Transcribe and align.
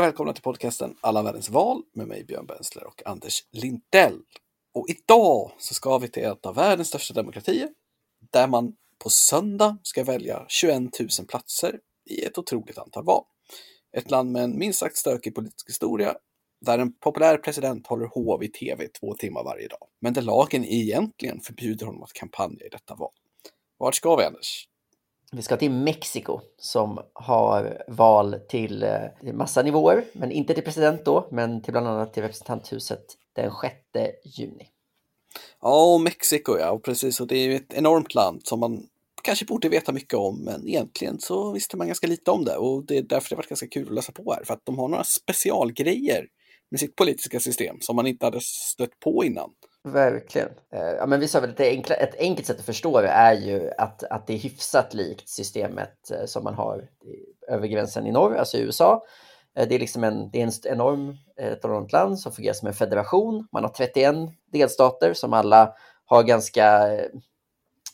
Och 0.00 0.06
välkomna 0.06 0.32
till 0.32 0.42
podcasten 0.42 0.96
Alla 1.00 1.22
världens 1.22 1.50
val 1.50 1.82
med 1.94 2.08
mig 2.08 2.24
Björn 2.24 2.46
Bensler 2.46 2.86
och 2.86 3.02
Anders 3.06 3.44
Lindell. 3.52 4.18
Och 4.74 4.86
idag 4.88 5.52
så 5.58 5.74
ska 5.74 5.98
vi 5.98 6.08
till 6.08 6.24
ett 6.24 6.46
av 6.46 6.54
världens 6.54 6.88
största 6.88 7.14
demokratier 7.14 7.68
där 8.32 8.46
man 8.46 8.72
på 8.98 9.10
söndag 9.10 9.78
ska 9.82 10.04
välja 10.04 10.44
21 10.48 11.00
000 11.00 11.08
platser 11.28 11.80
i 12.10 12.24
ett 12.24 12.38
otroligt 12.38 12.78
antal 12.78 13.04
val. 13.04 13.24
Ett 13.96 14.10
land 14.10 14.32
med 14.32 14.44
en 14.44 14.58
minst 14.58 14.78
sagt 14.78 14.96
stökig 14.96 15.34
politisk 15.34 15.68
historia 15.68 16.14
där 16.66 16.78
en 16.78 16.92
populär 16.92 17.36
president 17.36 17.86
håller 17.86 18.06
hov 18.06 18.44
i 18.44 18.48
tv 18.48 18.88
två 18.88 19.14
timmar 19.14 19.44
varje 19.44 19.68
dag. 19.68 19.88
Men 20.00 20.12
där 20.12 20.22
lagen 20.22 20.64
egentligen 20.64 21.40
förbjuder 21.40 21.86
honom 21.86 22.02
att 22.02 22.12
kampanja 22.12 22.66
i 22.66 22.68
detta 22.68 22.94
val. 22.94 23.12
Vart 23.78 23.94
ska 23.94 24.16
vi 24.16 24.24
Anders? 24.24 24.69
Vi 25.36 25.42
ska 25.42 25.56
till 25.56 25.70
Mexiko 25.70 26.40
som 26.58 27.00
har 27.12 27.82
val 27.88 28.36
till 28.48 28.82
eh, 28.82 29.32
massa 29.32 29.62
nivåer, 29.62 30.04
men 30.12 30.32
inte 30.32 30.54
till 30.54 30.64
president 30.64 31.04
då, 31.04 31.28
men 31.30 31.62
till 31.62 31.72
bland 31.72 31.88
annat 31.88 32.14
till 32.14 32.22
representanthuset 32.22 33.04
den 33.32 33.52
6 33.62 33.74
juni. 34.38 34.68
Ja, 35.60 35.98
Mexiko 35.98 36.58
ja, 36.58 36.70
och 36.70 36.84
precis. 36.84 37.20
Och 37.20 37.26
det 37.26 37.36
är 37.36 37.44
ju 37.48 37.56
ett 37.56 37.74
enormt 37.74 38.14
land 38.14 38.40
som 38.44 38.60
man 38.60 38.86
kanske 39.22 39.44
borde 39.44 39.68
veta 39.68 39.92
mycket 39.92 40.14
om, 40.14 40.44
men 40.44 40.68
egentligen 40.68 41.20
så 41.20 41.52
visste 41.52 41.76
man 41.76 41.86
ganska 41.86 42.06
lite 42.06 42.30
om 42.30 42.44
det 42.44 42.56
och 42.56 42.86
det 42.86 42.98
är 42.98 43.02
därför 43.02 43.30
det 43.30 43.36
varit 43.36 43.48
ganska 43.48 43.68
kul 43.68 43.88
att 43.88 43.94
läsa 43.94 44.12
på 44.12 44.32
här, 44.32 44.44
för 44.44 44.54
att 44.54 44.64
de 44.64 44.78
har 44.78 44.88
några 44.88 45.04
specialgrejer 45.04 46.26
med 46.70 46.80
sitt 46.80 46.96
politiska 46.96 47.40
system 47.40 47.76
som 47.80 47.96
man 47.96 48.06
inte 48.06 48.26
hade 48.26 48.40
stött 48.40 49.00
på 49.00 49.24
innan. 49.24 49.50
Verkligen. 49.84 50.48
Eh, 50.72 50.90
ja, 50.98 51.06
men 51.06 51.20
vi 51.20 51.28
sa 51.28 51.40
väl 51.40 51.50
att 51.50 51.60
enkla, 51.60 51.94
ett 51.94 52.18
enkelt 52.18 52.46
sätt 52.46 52.58
att 52.58 52.66
förstå 52.66 53.00
det 53.00 53.08
är 53.08 53.34
ju 53.34 53.70
att, 53.78 54.02
att 54.02 54.26
det 54.26 54.34
är 54.34 54.38
hyfsat 54.38 54.94
likt 54.94 55.28
systemet 55.28 56.10
eh, 56.10 56.24
som 56.26 56.44
man 56.44 56.54
har 56.54 56.88
över 57.48 57.66
gränsen 57.66 58.06
i 58.06 58.12
norr, 58.12 58.36
alltså 58.36 58.56
i 58.56 58.60
USA. 58.60 59.02
Eh, 59.56 59.68
det 59.68 59.74
är 59.74 59.78
liksom 59.78 60.04
en, 60.04 60.30
det 60.30 60.42
är 60.42 60.46
en 60.46 60.72
enorm, 60.72 61.16
ett 61.36 61.64
enormt 61.64 61.92
land 61.92 62.18
som 62.18 62.32
fungerar 62.32 62.54
som 62.54 62.68
en 62.68 62.74
federation. 62.74 63.48
Man 63.52 63.64
har 63.64 63.70
31 63.70 64.14
delstater 64.52 65.14
som 65.14 65.32
alla 65.32 65.74
har 66.04 66.22
ganska 66.22 66.88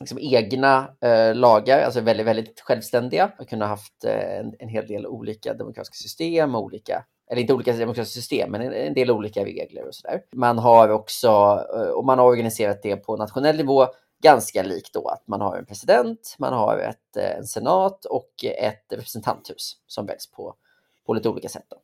liksom 0.00 0.18
egna 0.18 0.88
eh, 1.00 1.34
lagar, 1.34 1.82
alltså 1.82 2.00
väldigt, 2.00 2.26
väldigt 2.26 2.60
självständiga. 2.60 3.32
Man 3.38 3.46
kunde 3.46 3.64
ha 3.64 3.70
haft 3.70 4.04
en, 4.04 4.54
en 4.58 4.68
hel 4.68 4.86
del 4.86 5.06
olika 5.06 5.54
demokratiska 5.54 5.94
system 5.94 6.54
och 6.54 6.62
olika 6.62 7.04
eller 7.30 7.40
inte 7.40 7.54
olika 7.54 7.72
demokratiska 7.72 8.20
system, 8.20 8.50
men 8.50 8.72
en 8.72 8.94
del 8.94 9.10
olika 9.10 9.44
regler 9.44 9.86
och 9.88 9.94
sådär. 9.94 10.22
Man 10.32 10.58
har 10.58 10.88
också, 10.88 11.28
eh, 11.74 11.88
och 11.88 12.04
man 12.04 12.18
har 12.18 12.26
organiserat 12.26 12.82
det 12.82 12.96
på 12.96 13.16
nationell 13.16 13.56
nivå 13.56 13.86
ganska 14.22 14.62
likt 14.62 14.94
då 14.94 15.08
att 15.08 15.28
man 15.28 15.40
har 15.40 15.56
en 15.56 15.66
president, 15.66 16.36
man 16.38 16.52
har 16.52 16.78
ett, 16.78 17.16
eh, 17.16 17.36
en 17.36 17.46
senat 17.46 18.04
och 18.04 18.30
ett 18.44 18.92
representanthus 18.92 19.76
som 19.86 20.06
väljs 20.06 20.30
på, 20.30 20.54
på 21.06 21.14
lite 21.14 21.28
olika 21.28 21.48
sätt. 21.48 21.66
Då. 21.68 21.76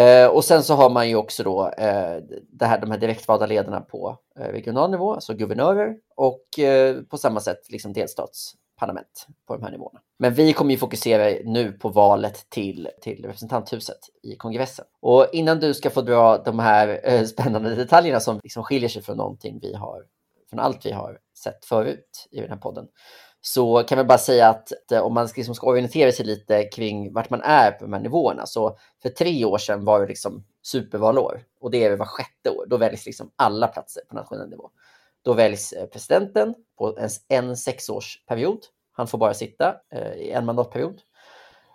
Eh, 0.00 0.28
och 0.28 0.44
sen 0.44 0.62
så 0.62 0.74
har 0.74 0.90
man 0.90 1.08
ju 1.08 1.16
också 1.16 1.42
då 1.42 1.68
eh, 1.68 2.16
det 2.52 2.66
här, 2.66 2.80
de 2.80 2.90
här 2.90 2.98
direktvalda 2.98 3.46
ledarna 3.46 3.80
på 3.80 4.18
eh, 4.38 4.46
regional 4.46 4.90
nivå, 4.90 5.14
alltså 5.14 5.34
guvernörer 5.34 5.96
och 6.16 6.58
eh, 6.58 6.96
på 7.02 7.18
samma 7.18 7.40
sätt 7.40 7.70
liksom 7.70 7.92
delstats 7.92 8.54
parlament 8.76 9.26
på 9.46 9.56
de 9.56 9.62
här 9.62 9.70
nivåerna. 9.70 10.00
Men 10.18 10.34
vi 10.34 10.52
kommer 10.52 10.70
ju 10.70 10.78
fokusera 10.78 11.38
nu 11.44 11.72
på 11.72 11.88
valet 11.88 12.50
till, 12.50 12.88
till 13.00 13.24
representanthuset 13.24 13.98
i 14.22 14.36
kongressen. 14.36 14.84
Och 15.00 15.26
innan 15.32 15.60
du 15.60 15.74
ska 15.74 15.90
få 15.90 16.02
dra 16.02 16.38
de 16.38 16.58
här 16.58 17.00
eh, 17.04 17.24
spännande 17.24 17.74
detaljerna 17.74 18.20
som 18.20 18.40
liksom 18.42 18.64
skiljer 18.64 18.88
sig 18.88 19.02
från 19.02 19.16
någonting 19.16 19.58
vi 19.62 19.74
har, 19.74 20.02
från 20.50 20.60
allt 20.60 20.86
vi 20.86 20.92
har 20.92 21.18
sett 21.44 21.64
förut 21.64 22.28
i 22.30 22.40
den 22.40 22.50
här 22.50 22.56
podden, 22.56 22.86
så 23.40 23.82
kan 23.82 23.98
vi 23.98 24.04
bara 24.04 24.18
säga 24.18 24.48
att 24.48 24.92
eh, 24.92 25.00
om 25.00 25.14
man 25.14 25.28
liksom 25.36 25.54
ska 25.54 25.66
orientera 25.66 26.12
sig 26.12 26.26
lite 26.26 26.64
kring 26.64 27.12
vart 27.12 27.30
man 27.30 27.42
är 27.42 27.70
på 27.70 27.84
de 27.84 27.92
här 27.92 28.00
nivåerna, 28.00 28.46
så 28.46 28.78
för 29.02 29.08
tre 29.08 29.44
år 29.44 29.58
sedan 29.58 29.84
var 29.84 30.00
det 30.00 30.06
liksom 30.06 30.44
supervalår 30.62 31.42
och 31.60 31.70
det 31.70 31.84
är 31.84 31.90
det 31.90 31.96
var 31.96 32.06
sjätte 32.06 32.50
år. 32.50 32.66
Då 32.66 32.76
väljs 32.76 33.06
liksom 33.06 33.30
alla 33.36 33.68
platser 33.68 34.02
på 34.08 34.14
nationell 34.16 34.48
nivå. 34.48 34.70
Då 35.24 35.32
väljs 35.32 35.72
eh, 35.72 35.86
presidenten 35.86 36.54
på 36.78 36.98
en, 36.98 37.08
en 37.28 37.56
sexårsperiod. 37.56 38.58
Han 38.92 39.06
får 39.06 39.18
bara 39.18 39.34
sitta 39.34 39.76
eh, 39.90 40.12
i 40.12 40.30
en 40.30 40.44
mandatperiod. 40.44 41.00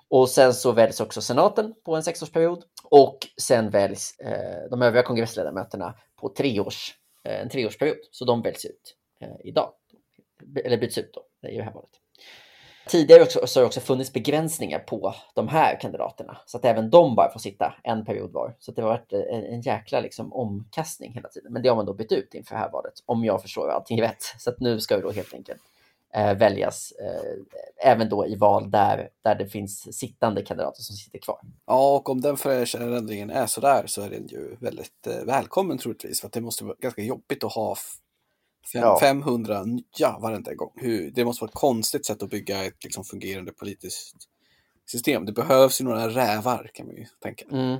Och 0.08 0.30
sen 0.30 0.54
så 0.54 0.72
väljs 0.72 1.00
också 1.00 1.22
senaten 1.22 1.76
på 1.84 1.96
en 1.96 2.04
sexårsperiod 2.04 2.64
och 2.84 3.18
sen 3.42 3.70
väljs 3.70 4.20
eh, 4.20 4.70
de 4.70 4.82
övriga 4.82 5.04
kongressledamöterna 5.04 5.96
på 6.16 6.30
treårs, 6.30 6.96
en 7.24 7.50
treårsperiod. 7.50 7.98
Så 8.12 8.26
de 8.26 8.42
väljs 8.42 8.66
ut 8.66 8.96
idag, 9.44 9.74
eller 10.64 10.78
byts 10.78 10.98
ut 10.98 11.14
då 11.14 11.50
i 11.50 11.58
det 11.58 11.64
här 11.64 11.74
valet. 11.74 11.99
Tidigare 12.89 13.23
också, 13.23 13.47
så 13.47 13.59
har 13.59 13.63
det 13.63 13.67
också 13.67 13.79
funnits 13.79 14.13
begränsningar 14.13 14.79
på 14.79 15.16
de 15.33 15.47
här 15.47 15.79
kandidaterna 15.79 16.38
så 16.45 16.57
att 16.57 16.66
även 16.66 16.89
de 16.89 17.16
bara 17.16 17.31
får 17.31 17.39
sitta 17.39 17.73
en 17.83 18.05
period 18.05 18.31
var. 18.31 18.55
Så 18.59 18.72
det 18.72 18.81
har 18.81 18.89
varit 18.89 19.13
eh, 19.13 19.19
en, 19.19 19.44
en 19.44 19.61
jäkla 19.61 20.00
liksom 20.00 20.33
omkastning 20.33 21.13
hela 21.13 21.29
tiden. 21.29 21.53
Men 21.53 21.61
det 21.61 21.69
har 21.69 21.75
man 21.75 21.85
då 21.85 21.94
bytt 21.94 22.11
ut 22.11 22.33
inför 22.33 22.55
det 22.55 22.61
här 22.61 22.72
valet, 22.72 22.94
om 23.05 23.25
jag 23.25 23.41
förstår 23.41 23.69
allting 23.69 24.01
rätt. 24.01 24.23
Så 24.39 24.50
att 24.50 24.59
nu 24.59 24.79
ska 24.79 24.95
det 24.95 25.01
då 25.01 25.11
helt 25.11 25.33
enkelt 25.33 25.61
eh, 26.13 26.38
väljas 26.38 26.91
eh, 26.91 27.91
även 27.91 28.09
då 28.09 28.27
i 28.27 28.35
val 28.35 28.72
där, 28.72 29.09
där 29.21 29.35
det 29.35 29.45
finns 29.45 29.97
sittande 29.97 30.41
kandidater 30.41 30.81
som 30.81 30.95
sitter 30.95 31.19
kvar. 31.19 31.39
Ja, 31.66 31.95
och 31.95 32.09
om 32.09 32.21
den 32.21 32.38
förändringen 32.38 33.29
är 33.29 33.45
sådär 33.45 33.83
så 33.88 34.01
är 34.01 34.09
den 34.09 34.27
ju 34.27 34.56
väldigt 34.59 35.07
eh, 35.07 35.25
välkommen 35.25 35.77
troligtvis. 35.77 36.21
För 36.21 36.27
att 36.27 36.33
det 36.33 36.41
måste 36.41 36.63
vara 36.63 36.75
ganska 36.79 37.01
jobbigt 37.01 37.44
att 37.44 37.53
ha 37.53 37.75
Fem, 38.74 38.81
ja. 38.81 39.00
500 39.00 39.64
nya 39.64 40.20
varenda 40.22 40.53
gång. 40.53 40.72
Hur, 40.75 41.12
det 41.12 41.25
måste 41.25 41.44
vara 41.44 41.50
ett 41.50 41.56
konstigt 41.56 42.06
sätt 42.06 42.24
att 42.24 42.30
bygga 42.30 42.66
ett 42.66 42.84
liksom, 42.84 43.03
fungerande 43.03 43.52
politiskt 43.52 44.16
system. 44.86 45.25
Det 45.25 45.31
behövs 45.31 45.81
ju 45.81 45.86
några 45.86 46.09
rävar 46.09 46.72
kan 46.74 46.86
man 46.88 46.96
ju 46.96 47.06
tänka. 47.24 47.46
Mm. 47.52 47.78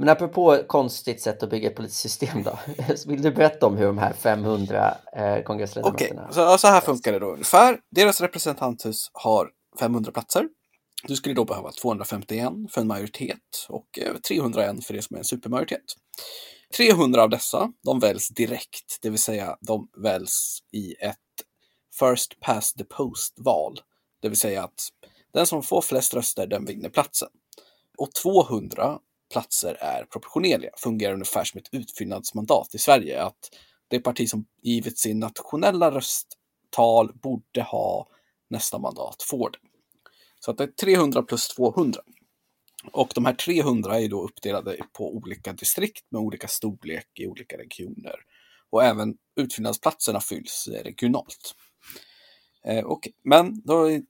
Men 0.00 0.08
apropå 0.08 0.58
konstigt 0.66 1.22
sätt 1.22 1.42
att 1.42 1.50
bygga 1.50 1.70
ett 1.70 1.76
politiskt 1.76 2.00
system 2.00 2.42
då. 2.42 2.58
Vill 3.06 3.22
du 3.22 3.30
berätta 3.30 3.66
om 3.66 3.76
hur 3.76 3.86
de 3.86 3.98
här 3.98 4.12
500 4.12 4.94
eh, 5.16 5.42
kongressledamöterna... 5.42 6.20
Okej, 6.20 6.30
okay. 6.30 6.52
så, 6.52 6.58
så 6.58 6.68
här 6.68 6.80
funkar 6.80 7.12
det 7.12 7.18
då 7.18 7.32
ungefär. 7.32 7.78
Deras 7.90 8.20
representanthus 8.20 9.10
har 9.12 9.50
500 9.78 10.12
platser. 10.12 10.48
Du 11.06 11.16
skulle 11.16 11.34
då 11.34 11.44
behöva 11.44 11.72
251 11.72 12.52
för 12.70 12.80
en 12.80 12.86
majoritet 12.86 13.66
och 13.68 13.98
301 14.28 14.68
eh, 14.68 14.80
för 14.80 14.94
det 14.94 15.02
som 15.02 15.14
är 15.14 15.18
en 15.18 15.24
supermajoritet. 15.24 15.84
300 16.76 17.22
av 17.22 17.30
dessa, 17.30 17.72
de 17.82 17.98
väljs 17.98 18.28
direkt, 18.28 18.98
det 19.02 19.10
vill 19.10 19.18
säga 19.18 19.56
de 19.60 19.88
väljs 19.96 20.62
i 20.72 20.94
ett 20.94 21.16
first 21.98 22.40
past 22.40 22.78
the 22.78 22.84
post-val. 22.84 23.80
Det 24.20 24.28
vill 24.28 24.38
säga 24.38 24.64
att 24.64 24.88
den 25.32 25.46
som 25.46 25.62
får 25.62 25.82
flest 25.82 26.14
röster, 26.14 26.46
den 26.46 26.64
vinner 26.64 26.88
platsen. 26.88 27.28
Och 27.98 28.12
200 28.12 28.98
platser 29.32 29.74
är 29.80 30.04
proportionerliga, 30.04 30.70
fungerar 30.76 31.12
ungefär 31.12 31.44
som 31.44 31.58
ett 31.58 31.68
utfyllnadsmandat 31.72 32.74
i 32.74 32.78
Sverige. 32.78 33.22
Att 33.22 33.50
det 33.88 34.00
parti 34.00 34.28
som 34.28 34.46
givit 34.62 34.98
sin 34.98 35.18
nationella 35.20 35.90
rösttal 35.90 37.12
borde 37.14 37.62
ha 37.62 38.08
nästa 38.50 38.78
mandat 38.78 39.22
får 39.22 39.50
det. 39.50 39.58
Så 40.40 40.50
att 40.50 40.58
det 40.58 40.64
är 40.64 40.68
300 40.68 41.22
plus 41.22 41.48
200. 41.48 42.00
Och 42.92 43.12
de 43.14 43.24
här 43.24 43.34
300 43.34 44.00
är 44.00 44.08
då 44.08 44.24
uppdelade 44.24 44.76
på 44.92 45.16
olika 45.16 45.52
distrikt 45.52 46.04
med 46.10 46.20
olika 46.20 46.48
storlek 46.48 47.06
i 47.14 47.26
olika 47.26 47.58
regioner. 47.58 48.14
Och 48.70 48.84
även 48.84 49.14
utfyllnadsplatserna 49.36 50.20
fylls 50.20 50.68
regionalt. 50.84 51.54
Eh, 52.64 52.86
okay. 52.86 53.12
Men 53.24 53.62
då 53.64 54.00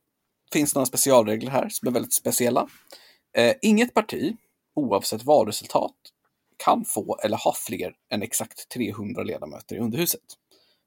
finns 0.53 0.75
några 0.75 0.87
specialregler 0.87 1.51
här 1.51 1.69
som 1.69 1.89
är 1.89 1.93
väldigt 1.93 2.15
speciella. 2.15 2.69
Eh, 3.37 3.55
inget 3.63 3.95
parti, 3.95 4.37
oavsett 4.75 5.25
valresultat, 5.25 5.97
kan 6.57 6.85
få 6.85 7.19
eller 7.25 7.37
ha 7.37 7.55
fler 7.55 7.95
än 8.11 8.23
exakt 8.23 8.69
300 8.69 9.23
ledamöter 9.23 9.77
i 9.77 9.79
underhuset. 9.79 10.21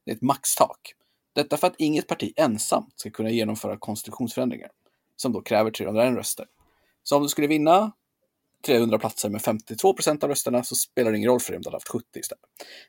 Det 0.06 0.12
är 0.12 0.16
ett 0.16 0.22
maxtak. 0.22 0.94
Detta 1.36 1.58
för 1.58 1.68
att 1.68 1.76
inget 1.78 2.08
parti 2.08 2.34
ensamt 2.36 3.00
ska 3.00 3.10
kunna 3.10 3.30
genomföra 3.30 3.78
konstitutionsförändringar, 3.78 4.72
som 5.16 5.32
då 5.32 5.42
kräver 5.42 5.72
301 5.72 6.16
röster. 6.16 6.46
Så 7.04 7.16
om 7.16 7.24
du 7.24 7.30
skulle 7.30 7.48
vinna 7.48 7.92
300 8.66 9.00
platser 9.00 9.30
med 9.30 9.42
52 9.42 9.94
procent 9.94 10.24
av 10.24 10.30
rösterna 10.30 10.64
så 10.64 10.76
spelar 10.76 11.12
det 11.12 11.18
ingen 11.18 11.30
roll 11.30 11.40
för 11.40 11.52
dig 11.52 11.58
om 11.58 11.62
du 11.62 11.68
hade 11.68 11.76
haft 11.76 11.88
70 11.88 12.20
istället. 12.20 12.44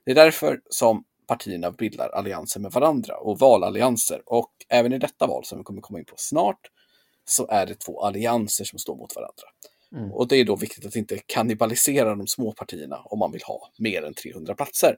Det 0.05 0.11
är 0.11 0.15
därför 0.15 0.61
som 0.71 1.05
partierna 1.27 1.71
bildar 1.71 2.09
allianser 2.09 2.61
med 2.61 2.73
varandra 2.73 3.17
och 3.17 3.39
valallianser. 3.39 4.23
Och 4.27 4.53
även 4.69 4.93
i 4.93 4.99
detta 4.99 5.27
val 5.27 5.45
som 5.45 5.59
vi 5.59 5.65
kommer 5.65 5.81
komma 5.81 5.99
in 5.99 6.05
på 6.05 6.15
snart 6.17 6.71
så 7.25 7.47
är 7.47 7.67
det 7.67 7.75
två 7.75 8.03
allianser 8.03 8.65
som 8.65 8.79
står 8.79 8.97
mot 8.97 9.17
varandra. 9.17 9.45
Mm. 9.93 10.13
Och 10.13 10.29
det 10.29 10.37
är 10.37 10.45
då 10.45 10.57
viktigt 10.57 10.87
att 10.87 10.97
inte 10.97 11.19
kannibalisera 11.27 12.15
de 12.15 12.27
små 12.27 12.53
partierna 12.53 12.97
om 13.05 13.19
man 13.19 13.33
vill 13.33 13.43
ha 13.43 13.71
mer 13.79 14.03
än 14.03 14.15
300 14.15 14.55
platser. 14.55 14.97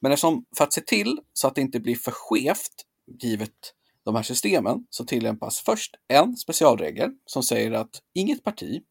Men 0.00 0.12
eftersom, 0.12 0.44
för 0.56 0.64
att 0.64 0.72
se 0.72 0.80
till 0.80 1.20
så 1.32 1.48
att 1.48 1.54
det 1.54 1.60
inte 1.60 1.80
blir 1.80 1.96
för 1.96 2.10
skevt 2.10 2.86
givet 3.20 3.74
de 4.04 4.14
här 4.14 4.22
systemen 4.22 4.86
så 4.90 5.04
tillämpas 5.04 5.60
först 5.60 5.96
en 6.08 6.36
specialregel 6.36 7.10
som 7.26 7.42
säger 7.42 7.72
att 7.72 8.02
inget 8.14 8.44
parti 8.44 8.82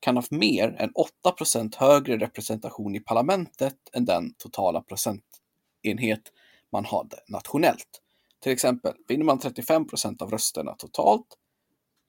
kan 0.00 0.16
ha 0.16 0.24
mer 0.30 0.76
än 0.78 0.92
8% 1.24 1.74
högre 1.76 2.18
representation 2.18 2.94
i 2.94 3.00
parlamentet 3.00 3.76
än 3.92 4.04
den 4.04 4.34
totala 4.34 4.80
procentenhet 4.80 6.32
man 6.72 6.84
hade 6.84 7.16
nationellt. 7.28 8.02
Till 8.42 8.52
exempel, 8.52 8.94
vinner 9.08 9.24
man 9.24 9.38
35% 9.38 10.22
av 10.22 10.30
rösterna 10.30 10.74
totalt 10.74 11.26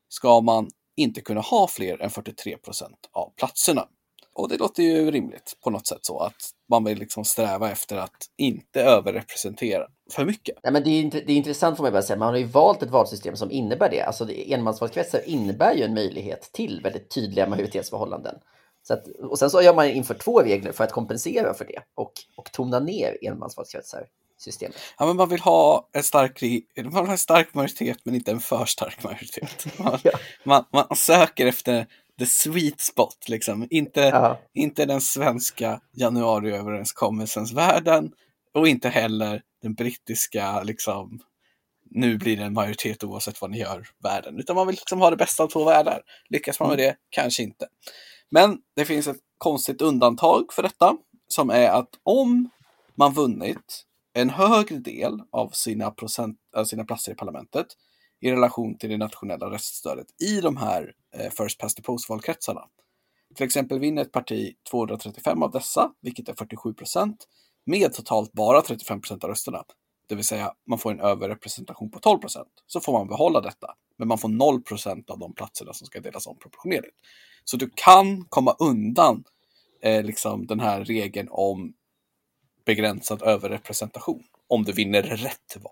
ska 0.08 0.42
man 0.42 0.70
inte 0.96 1.22
kunna 1.22 1.42
ha 1.42 1.68
fler 1.68 2.02
än 2.02 2.10
43 2.10 2.58
av 3.12 3.34
platserna. 3.38 3.88
Och 4.42 4.50
det 4.50 4.58
låter 4.58 4.84
ju 4.84 5.12
rimligt 5.12 5.58
på 5.64 5.70
något 5.70 5.88
sätt 5.88 6.00
så 6.02 6.20
att 6.20 6.50
man 6.70 6.84
vill 6.84 6.98
liksom 6.98 7.26
sträva 7.26 7.72
efter 7.72 7.98
att 7.98 8.26
inte 8.38 8.82
överrepresentera 8.82 9.88
för 10.12 10.26
mycket. 10.26 10.58
Nej, 10.64 10.74
men 10.74 10.84
det, 10.84 10.90
är, 10.90 11.12
det 11.12 11.34
är 11.34 11.38
intressant 11.38 11.78
får 11.78 11.84
man 11.84 11.92
bara 11.92 12.02
säga, 12.02 12.20
man 12.20 12.28
har 12.28 12.38
ju 12.38 12.46
valt 12.46 12.84
ett 12.84 12.90
valsystem 12.90 13.36
som 13.36 13.52
innebär 13.52 13.90
det. 13.90 14.02
Alltså 14.02 14.26
det, 14.26 14.54
enmansvalkretsar 14.54 15.30
innebär 15.30 15.76
ju 15.76 15.84
en 15.84 15.94
möjlighet 15.94 16.50
till 16.54 16.82
väldigt 16.84 17.10
tydliga 17.10 17.50
majoritetsförhållanden. 17.50 18.36
Så 18.84 18.94
att, 18.94 19.08
och 19.08 19.40
sen 19.40 19.50
så 19.50 19.62
har 19.62 19.74
man 19.74 19.90
infört 19.90 20.24
två 20.24 20.42
regler 20.42 20.72
för 20.72 20.84
att 20.84 20.92
kompensera 20.92 21.54
för 21.54 21.66
det 21.66 21.80
och, 21.96 22.12
och 22.36 22.52
tona 22.52 22.80
ner 22.80 23.18
enmansvalkretsar. 23.22 24.08
Systemet. 24.38 24.76
Ja, 24.98 25.06
men 25.06 25.16
man 25.16 25.30
vill 25.30 25.40
ha 25.40 25.90
en 25.92 26.04
stark, 26.04 26.42
man 26.76 26.84
vill 26.84 27.06
ha 27.06 27.12
en 27.12 27.18
stark 27.18 27.54
majoritet 27.54 27.98
men 28.04 28.16
inte 28.16 28.32
en 28.32 28.40
för 28.40 28.66
stark 28.66 29.04
majoritet. 29.04 29.66
Man, 29.80 30.00
ja. 30.04 30.12
man, 30.44 30.66
man 30.74 30.86
söker 30.96 31.46
efter 31.46 31.88
the 32.22 32.28
sweet 32.28 32.82
spot, 32.82 33.30
liksom. 33.30 33.68
Inte, 33.70 34.02
ja. 34.02 34.40
inte 34.54 34.86
den 34.86 35.02
svenska 35.02 35.82
januariöverenskommelsens 35.92 37.54
världen 37.54 38.12
och 38.54 38.68
inte 38.68 38.90
heller 38.90 39.42
den 39.62 39.74
brittiska, 39.74 40.64
liksom, 40.64 41.20
nu 41.90 42.18
blir 42.18 42.38
det 42.38 42.44
en 42.44 42.54
majoritet 42.54 43.04
oavsett 43.04 43.42
vad 43.42 43.52
ni 43.52 43.60
gör, 43.60 43.88
världen. 44.04 44.40
Utan 44.40 44.56
man 44.56 44.68
vill 44.68 44.76
liksom 44.76 45.02
ha 45.02 45.10
det 45.10 45.16
bästa 45.16 45.44
av 45.44 45.48
två 45.48 45.64
världar. 45.64 46.02
Lyckas 46.30 46.60
man 46.60 46.70
med 46.70 46.80
mm. 46.80 46.88
det? 46.88 46.96
Kanske 47.10 47.44
inte. 47.44 47.68
Men 48.32 48.58
det 48.76 48.86
finns 48.86 49.08
ett 49.08 49.20
konstigt 49.38 49.82
undantag 49.82 50.54
för 50.54 50.64
detta, 50.64 50.98
som 51.28 51.50
är 51.50 51.70
att 51.70 51.90
om 52.04 52.50
man 52.96 53.14
vunnit 53.14 53.84
en 54.14 54.30
högre 54.30 54.78
del 54.78 55.22
av 55.32 55.50
sina, 55.50 55.92
procent, 55.92 56.38
av 56.56 56.66
sina 56.66 56.84
platser 56.84 57.12
i 57.12 57.16
parlamentet 57.16 57.68
i 58.22 58.32
relation 58.32 58.78
till 58.78 58.90
det 58.90 58.98
nationella 58.98 59.50
röststödet 59.50 60.08
i 60.22 60.42
de 60.42 60.58
här 60.58 60.94
First 61.38 61.60
Past 61.60 61.78
the 61.78 61.84
Post-valkretsarna. 61.84 62.68
Till 63.36 63.46
exempel 63.46 63.80
vinner 63.80 64.02
ett 64.02 64.12
parti 64.12 64.56
235 64.72 65.44
av 65.44 65.52
dessa, 65.52 65.94
vilket 66.02 66.30
är 66.30 66.34
47 66.34 66.74
procent, 66.74 67.28
med 67.66 67.94
totalt 67.94 68.32
bara 68.32 68.62
35 68.62 69.02
procent 69.02 69.24
av 69.24 69.30
rösterna. 69.30 69.64
Det 70.08 70.16
vill 70.16 70.26
säga, 70.26 70.54
man 70.68 70.80
får 70.80 70.92
en 70.92 71.00
överrepresentation 71.00 71.92
på 71.92 72.00
12 72.00 72.20
procent. 72.20 72.50
Så 72.68 72.80
får 72.80 72.94
man 72.94 73.08
behålla 73.08 73.42
detta, 73.42 73.76
men 73.98 74.08
man 74.08 74.18
får 74.18 74.30
0 74.30 74.62
procent 74.62 75.10
av 75.10 75.20
de 75.20 75.34
platserna 75.34 75.74
som 75.74 75.88
ska 75.88 76.00
delas 76.00 76.28
om 76.28 76.38
proportionerligt. 76.38 76.96
Så 77.44 77.58
du 77.58 77.70
kan 77.76 78.26
komma 78.26 78.56
undan 78.60 79.24
eh, 79.82 80.04
liksom 80.04 80.48
den 80.48 80.60
här 80.60 80.84
regeln 80.86 81.28
om 81.32 81.74
begränsad 82.66 83.22
överrepresentation 83.22 84.24
om 84.48 84.64
du 84.64 84.72
vinner 84.72 85.02
rätt 85.04 85.58
val. 85.62 85.72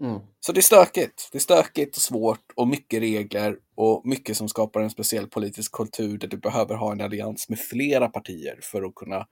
Mm. 0.00 0.20
Så 0.40 0.52
det 0.52 0.60
är 0.60 0.62
stökigt. 0.62 1.28
Det 1.32 1.38
är 1.38 1.40
stökigt 1.40 1.96
och 1.96 2.02
svårt 2.02 2.52
och 2.54 2.68
mycket 2.68 3.00
regler 3.00 3.58
och 3.78 4.06
mycket 4.06 4.36
som 4.36 4.48
skapar 4.48 4.80
en 4.80 4.90
speciell 4.90 5.26
politisk 5.26 5.72
kultur 5.72 6.18
där 6.18 6.28
du 6.28 6.36
behöver 6.36 6.74
ha 6.74 6.92
en 6.92 7.00
allians 7.00 7.48
med 7.48 7.58
flera 7.58 8.08
partier 8.08 8.58
för 8.62 8.82
att 8.82 8.94
kunna 8.94 9.26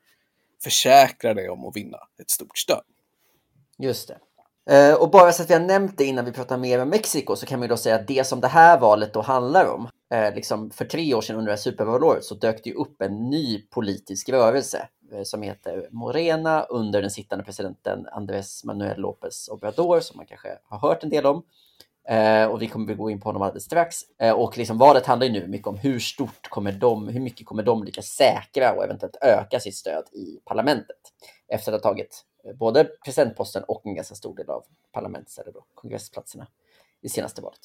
försäkra 0.64 1.34
dig 1.34 1.48
om 1.48 1.66
att 1.66 1.76
vinna 1.76 1.98
ett 2.20 2.30
stort 2.30 2.58
stöd. 2.58 2.82
Just 3.78 4.08
det. 4.08 4.18
Eh, 4.70 4.94
och 4.94 5.10
bara 5.10 5.32
så 5.32 5.42
att 5.42 5.50
vi 5.50 5.54
har 5.54 5.60
nämnt 5.60 5.98
det 5.98 6.04
innan 6.04 6.24
vi 6.24 6.32
pratar 6.32 6.58
mer 6.58 6.82
om 6.82 6.88
Mexiko 6.88 7.36
så 7.36 7.46
kan 7.46 7.60
vi 7.60 7.66
då 7.66 7.76
säga 7.76 7.94
att 7.94 8.06
det 8.06 8.26
som 8.26 8.40
det 8.40 8.48
här 8.48 8.80
valet 8.80 9.14
då 9.14 9.20
handlar 9.20 9.66
om, 9.66 9.88
eh, 10.10 10.34
liksom 10.34 10.70
för 10.70 10.84
tre 10.84 11.14
år 11.14 11.20
sedan 11.20 11.36
under 11.36 11.46
det 11.46 11.56
här 11.56 11.62
supervalåret 11.62 12.24
så 12.24 12.34
dök 12.34 12.64
det 12.64 12.74
upp 12.74 13.02
en 13.02 13.30
ny 13.30 13.62
politisk 13.62 14.28
rörelse 14.28 14.88
eh, 15.12 15.22
som 15.22 15.42
heter 15.42 15.88
Morena 15.90 16.62
under 16.62 17.00
den 17.02 17.10
sittande 17.10 17.44
presidenten 17.44 18.06
Andrés 18.12 18.64
Manuel 18.64 19.00
López 19.00 19.50
Obrador 19.50 20.00
som 20.00 20.16
man 20.16 20.26
kanske 20.26 20.58
har 20.64 20.78
hört 20.78 21.02
en 21.02 21.10
del 21.10 21.26
om. 21.26 21.42
Eh, 22.08 22.44
och 22.44 22.62
vi 22.62 22.66
kommer 22.66 22.92
att 22.92 22.98
gå 22.98 23.10
in 23.10 23.20
på 23.20 23.28
honom 23.28 23.42
alldeles 23.42 23.64
strax. 23.64 23.96
Eh, 24.20 24.32
och 24.32 24.58
liksom 24.58 24.78
valet 24.78 25.06
handlar 25.06 25.26
ju 25.26 25.32
nu 25.32 25.46
mycket 25.46 25.66
om 25.66 25.76
hur 25.76 25.98
stort 25.98 26.48
kommer 26.48 26.72
de, 26.72 27.08
hur 27.08 27.20
mycket 27.20 27.46
kommer 27.46 27.62
de 27.62 27.84
lyckas 27.84 28.06
säkra 28.06 28.72
och 28.72 28.84
eventuellt 28.84 29.16
öka 29.22 29.60
sitt 29.60 29.74
stöd 29.74 30.04
i 30.12 30.40
parlamentet 30.44 30.96
efter 31.48 31.72
att 31.72 31.84
ha 31.84 31.90
tagit 31.90 32.24
eh, 32.44 32.56
både 32.56 32.84
presidentposten 32.84 33.64
och 33.68 33.86
en 33.86 33.94
ganska 33.94 34.14
stor 34.14 34.36
del 34.36 34.50
av 34.50 34.64
parlaments 34.92 35.38
eller 35.38 35.52
då 35.52 35.64
kongressplatserna 35.74 36.46
i 37.02 37.08
senaste 37.08 37.42
valet. 37.42 37.60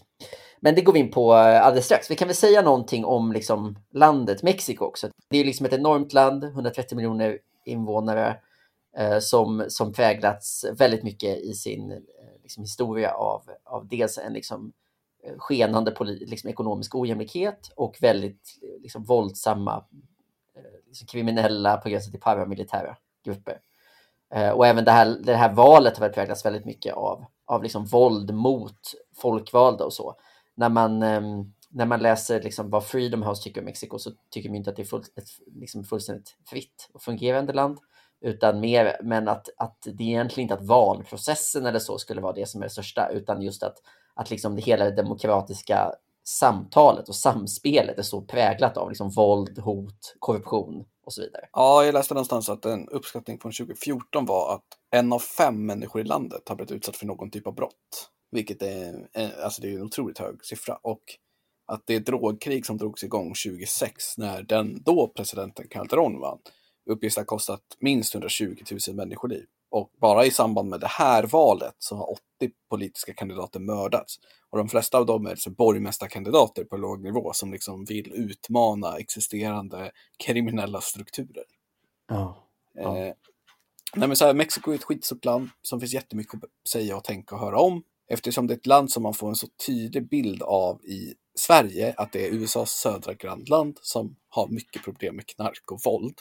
Men 0.59 0.75
det 0.75 0.81
går 0.81 0.93
vi 0.93 0.99
in 0.99 1.11
på 1.11 1.33
eh, 1.33 1.65
alldeles 1.65 1.85
strax. 1.85 2.11
Vi 2.11 2.15
kan 2.15 2.27
väl 2.27 2.35
säga 2.35 2.61
någonting 2.61 3.05
om 3.05 3.31
liksom 3.31 3.79
landet 3.93 4.43
Mexiko 4.43 4.85
också. 4.85 5.09
Det 5.29 5.37
är 5.37 5.45
liksom 5.45 5.65
ett 5.65 5.73
enormt 5.73 6.13
land, 6.13 6.43
130 6.43 6.95
miljoner 6.95 7.39
invånare, 7.65 8.37
eh, 8.97 9.19
som, 9.19 9.65
som 9.67 9.93
präglats 9.93 10.65
väldigt 10.73 11.03
mycket 11.03 11.37
i 11.37 11.53
sin 11.53 11.91
eh, 11.91 11.97
liksom, 12.51 12.63
historia 12.63 13.13
av, 13.13 13.43
av 13.63 13.87
dels 13.87 14.17
en 14.17 14.33
liksom, 14.33 14.73
eh, 15.23 15.33
skenande 15.37 15.95
liksom, 16.05 16.49
ekonomisk 16.49 16.95
ojämlikhet 16.95 17.71
och 17.75 17.97
väldigt 18.01 18.59
liksom, 18.79 19.03
våldsamma 19.03 19.85
eh, 20.55 20.87
liksom, 20.87 21.07
kriminella 21.07 21.77
på 21.77 21.89
gränsen 21.89 22.11
till 22.11 22.21
paramilitära 22.21 22.97
grupper. 23.25 23.59
Eh, 24.33 24.49
och 24.49 24.67
även 24.67 24.85
det 24.85 24.91
här, 24.91 25.17
det 25.23 25.35
här 25.35 25.53
valet 25.53 25.97
har 25.97 26.09
präglats 26.09 26.45
väldigt 26.45 26.65
mycket 26.65 26.93
av, 26.93 27.25
av 27.45 27.63
liksom 27.63 27.85
våld 27.85 28.33
mot 28.33 28.79
folkvalda 29.15 29.85
och 29.85 29.93
så. 29.93 30.15
När 30.55 30.69
man, 30.69 31.03
ehm, 31.03 31.53
när 31.69 31.85
man 31.85 31.99
läser 31.99 32.41
liksom 32.41 32.69
vad 32.69 32.85
Freedom 32.85 33.23
House 33.23 33.43
tycker 33.43 33.61
om 33.61 33.65
Mexiko 33.65 33.99
så 33.99 34.11
tycker 34.29 34.49
man 34.49 34.55
inte 34.55 34.69
att 34.69 34.75
det 34.75 34.81
är 34.81 34.85
full, 34.85 35.03
ett 35.15 35.29
liksom 35.55 35.83
fullständigt 35.83 36.35
fritt 36.49 36.89
och 36.93 37.01
fungerande 37.01 37.53
land. 37.53 37.77
Utan 38.21 38.59
mer, 38.59 38.97
men 39.03 39.27
att, 39.27 39.49
att 39.57 39.77
det 39.83 40.03
är 40.03 40.07
egentligen 40.07 40.45
inte 40.45 40.53
att 40.53 40.67
valprocessen 40.67 41.65
eller 41.65 41.79
så 41.79 41.97
skulle 41.97 42.21
vara 42.21 42.33
det 42.33 42.49
som 42.49 42.61
är 42.61 42.65
det 42.65 42.69
största, 42.69 43.09
utan 43.13 43.41
just 43.41 43.63
att, 43.63 43.77
att 44.13 44.29
liksom 44.29 44.55
det 44.55 44.61
hela 44.61 44.85
det 44.85 44.95
demokratiska 44.95 45.91
samtalet 46.23 47.09
och 47.09 47.15
samspelet 47.15 47.97
är 47.97 48.03
så 48.03 48.21
präglat 48.21 48.77
av 48.77 48.89
liksom 48.89 49.09
våld, 49.09 49.59
hot, 49.59 50.15
korruption 50.19 50.85
och 51.05 51.13
så 51.13 51.21
vidare. 51.21 51.49
Ja, 51.53 51.85
jag 51.85 51.93
läste 51.93 52.13
någonstans 52.13 52.49
att 52.49 52.65
en 52.65 52.89
uppskattning 52.89 53.39
från 53.39 53.51
2014 53.51 54.25
var 54.25 54.55
att 54.55 54.65
en 54.91 55.13
av 55.13 55.19
fem 55.19 55.65
människor 55.65 56.01
i 56.01 56.03
landet 56.05 56.49
har 56.49 56.55
blivit 56.55 56.71
utsatt 56.71 56.97
för 56.97 57.05
någon 57.05 57.31
typ 57.31 57.47
av 57.47 57.55
brott. 57.55 58.09
Vilket 58.31 58.61
är, 58.61 59.07
eh, 59.13 59.29
alltså 59.43 59.61
det 59.61 59.69
är 59.69 59.75
en 59.75 59.85
otroligt 59.85 60.19
hög 60.19 60.45
siffra. 60.45 60.75
Och 60.75 61.01
att 61.67 61.83
det 61.85 61.99
drogkrig 61.99 62.65
som 62.65 62.77
drogs 62.77 63.03
igång 63.03 63.33
2006 63.45 64.17
när 64.17 64.43
den 64.43 64.83
då 64.83 65.11
presidenten 65.15 65.67
Calderon 65.69 66.19
vann 66.19 66.39
uppges 66.89 67.15
ha 67.15 67.23
kostat 67.23 67.61
minst 67.79 68.15
120 68.15 68.55
000 68.87 68.95
människoliv. 68.95 69.45
Och 69.71 69.91
bara 70.01 70.25
i 70.25 70.31
samband 70.31 70.69
med 70.69 70.79
det 70.79 70.87
här 70.87 71.23
valet 71.23 71.75
så 71.77 71.95
har 71.95 72.11
80 72.11 72.21
politiska 72.69 73.13
kandidater 73.13 73.59
mördats. 73.59 74.19
Och 74.49 74.57
de 74.57 74.69
flesta 74.69 74.97
av 74.97 75.05
dem 75.05 75.25
är 75.25 75.29
alltså 75.29 75.49
borgmästarkandidater 75.49 76.63
på 76.63 76.77
låg 76.77 77.01
nivå 77.01 77.33
som 77.33 77.51
liksom 77.51 77.85
vill 77.85 78.11
utmana 78.13 78.97
existerande 78.97 79.91
kriminella 80.17 80.81
strukturer. 80.81 81.43
Ja. 82.07 82.47
ja. 82.73 82.97
Eh, 82.97 83.13
nej 83.95 84.07
men 84.07 84.15
så 84.15 84.25
här, 84.25 84.33
Mexiko 84.33 84.71
är 84.71 84.75
ett 84.75 84.83
skitstort 84.83 85.25
land 85.25 85.49
som 85.61 85.79
finns 85.79 85.93
jättemycket 85.93 86.43
att 86.43 86.49
säga 86.69 86.97
och 86.97 87.03
tänka 87.03 87.35
och 87.35 87.41
höra 87.41 87.59
om. 87.59 87.83
Eftersom 88.07 88.47
det 88.47 88.53
är 88.53 88.57
ett 88.57 88.65
land 88.65 88.91
som 88.91 89.03
man 89.03 89.13
får 89.13 89.29
en 89.29 89.35
så 89.35 89.47
tydlig 89.67 90.09
bild 90.09 90.43
av 90.43 90.85
i 90.85 91.13
Sverige, 91.35 91.93
att 91.97 92.11
det 92.11 92.27
är 92.27 92.31
USAs 92.31 92.71
södra 92.71 93.13
grannland 93.13 93.79
som 93.81 94.15
har 94.29 94.47
mycket 94.47 94.83
problem 94.83 95.15
med 95.15 95.27
knark 95.27 95.71
och 95.71 95.79
våld. 95.85 96.15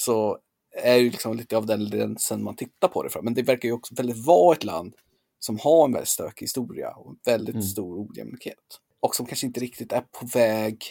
Så 0.00 0.38
är 0.72 0.96
ju 0.96 1.10
liksom 1.10 1.36
lite 1.36 1.56
av 1.56 1.66
den 1.66 1.84
linsen 1.84 2.44
man 2.44 2.56
tittar 2.56 2.88
på 2.88 3.02
det 3.02 3.10
från. 3.10 3.24
Men 3.24 3.34
det 3.34 3.42
verkar 3.42 3.68
ju 3.68 3.72
också 3.72 3.94
väldigt 3.94 4.26
vara 4.26 4.56
ett 4.56 4.64
land 4.64 4.94
som 5.38 5.58
har 5.58 5.84
en 5.84 5.92
väldigt 5.92 6.08
stökig 6.08 6.44
historia 6.44 6.90
och 6.90 7.16
väldigt 7.24 7.54
mm. 7.54 7.66
stor 7.66 8.10
ojämlikhet. 8.10 8.80
Och 9.00 9.14
som 9.14 9.26
kanske 9.26 9.46
inte 9.46 9.60
riktigt 9.60 9.92
är 9.92 10.00
på 10.00 10.26
väg 10.26 10.84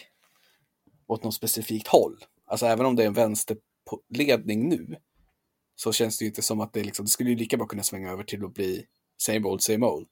åt 1.06 1.24
något 1.24 1.34
specifikt 1.34 1.88
håll. 1.88 2.24
Alltså 2.46 2.66
även 2.66 2.86
om 2.86 2.96
det 2.96 3.02
är 3.02 3.06
en 3.06 3.12
vänsterledning 3.12 4.68
nu 4.68 4.96
så 5.76 5.92
känns 5.92 6.18
det 6.18 6.24
ju 6.24 6.28
inte 6.28 6.42
som 6.42 6.60
att 6.60 6.72
det 6.72 6.84
liksom, 6.84 7.04
det 7.04 7.10
skulle 7.10 7.30
ju 7.30 7.36
lika 7.36 7.56
bra 7.56 7.66
kunna 7.66 7.82
svänga 7.82 8.10
över 8.10 8.24
till 8.24 8.44
att 8.44 8.54
bli 8.54 8.86
same 9.16 9.48
old, 9.48 9.62
same 9.62 9.86
old. 9.86 10.08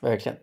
Verkligen. 0.00 0.38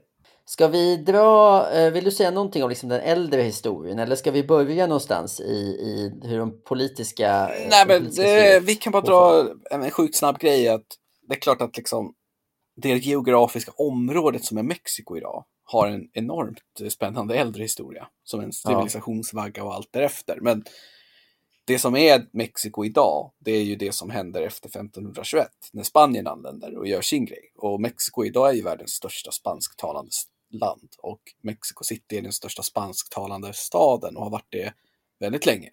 Ska 0.46 0.68
vi 0.68 0.98
dra, 0.98 1.70
eh, 1.72 1.92
vill 1.92 2.04
du 2.04 2.12
säga 2.12 2.32
någonting 2.32 2.64
om 2.64 2.70
liksom 2.70 2.90
den 2.90 3.02
äldre 3.02 3.42
historien 3.42 4.00
eller 4.00 4.16
ska 4.16 4.32
vi 4.32 4.44
börja 4.44 4.88
någonstans 4.88 5.40
i, 5.40 5.54
i 5.54 6.20
hur 6.24 6.40
de 6.40 6.62
politiska... 6.64 7.50
Eh, 7.50 7.68
Nej, 7.70 7.86
men 7.88 8.00
politiska 8.00 8.24
det, 8.24 8.60
vi 8.60 8.76
kan 8.76 8.92
bara 8.92 9.02
dra 9.02 9.48
en 9.72 9.92
sjukt 9.92 10.16
snabb 10.16 10.40
grej 10.40 10.68
att 10.68 10.86
det 11.28 11.36
är 11.36 11.40
klart 11.40 11.62
att 11.62 11.78
liksom 11.78 12.14
det 12.76 12.90
geografiska 12.90 13.72
området 13.76 14.46
som 14.46 14.58
är 14.58 14.64
Mexiko 14.64 15.18
idag 15.18 15.46
har 15.64 15.88
en 15.88 16.10
enormt 16.14 16.60
spännande 16.90 17.36
äldre 17.36 17.64
historia 17.64 18.08
som 18.24 18.40
en 18.40 18.52
civilisationsvagga 18.52 19.64
och 19.64 19.74
allt 19.74 19.90
därefter. 19.92 20.38
Men 20.42 20.64
det 21.66 21.80
som 21.80 21.96
är 21.96 22.28
Mexiko 22.34 22.86
idag, 22.86 23.32
det 23.40 23.52
är 23.52 23.64
ju 23.64 23.76
det 23.76 23.92
som 23.92 24.10
händer 24.10 24.42
efter 24.42 24.70
1521 24.70 25.48
när 25.74 25.84
Spanien 25.84 26.28
anländer 26.28 26.78
och 26.78 26.88
gör 26.88 27.02
sin 27.02 27.26
grej. 27.26 27.52
Och 27.58 27.82
Mexiko 27.82 28.26
idag 28.26 28.50
är 28.50 28.54
ju 28.54 28.62
världens 28.62 28.92
största 28.92 29.32
spansktalande 29.32 30.12
land 30.54 30.90
och 30.98 31.22
Mexico 31.44 31.84
City 31.84 32.18
är 32.18 32.22
den 32.22 32.32
största 32.32 32.64
spansktalande 32.64 33.54
staden 33.54 34.18
och 34.18 34.24
har 34.24 34.32
varit 34.32 34.52
det 34.52 34.74
väldigt 35.20 35.46
länge. 35.46 35.70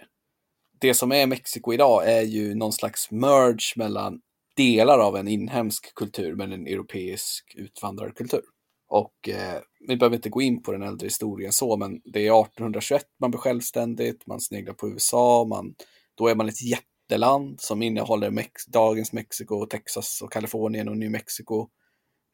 Det 0.80 0.94
som 0.94 1.12
är 1.12 1.26
Mexiko 1.26 1.72
idag 1.72 2.12
är 2.12 2.22
ju 2.22 2.54
någon 2.54 2.72
slags 2.72 3.10
merge 3.10 3.72
mellan 3.76 4.20
delar 4.56 4.98
av 4.98 5.16
en 5.16 5.28
inhemsk 5.28 5.94
kultur 5.94 6.34
med 6.34 6.52
en 6.52 6.66
europeisk 6.66 7.54
utvandrarkultur. 7.56 8.42
Och 8.88 9.28
eh, 9.28 9.60
vi 9.88 9.96
behöver 9.96 10.16
inte 10.16 10.28
gå 10.28 10.42
in 10.42 10.62
på 10.62 10.72
den 10.72 10.82
äldre 10.82 11.06
historien 11.06 11.52
så, 11.52 11.76
men 11.76 12.00
det 12.04 12.26
är 12.26 12.42
1821 12.42 13.04
man 13.20 13.30
blir 13.30 13.40
självständigt, 13.40 14.26
man 14.26 14.40
sneglar 14.40 14.74
på 14.74 14.88
USA, 14.88 15.46
man, 15.48 15.74
då 16.14 16.28
är 16.28 16.34
man 16.34 16.48
ett 16.48 16.62
jätteland 16.62 17.60
som 17.60 17.82
innehåller 17.82 18.30
Mex 18.30 18.66
dagens 18.66 19.12
Mexiko, 19.12 19.66
Texas 19.66 20.22
och 20.22 20.32
Kalifornien 20.32 20.88
och 20.88 20.96
New 20.96 21.10
Mexico. 21.10 21.68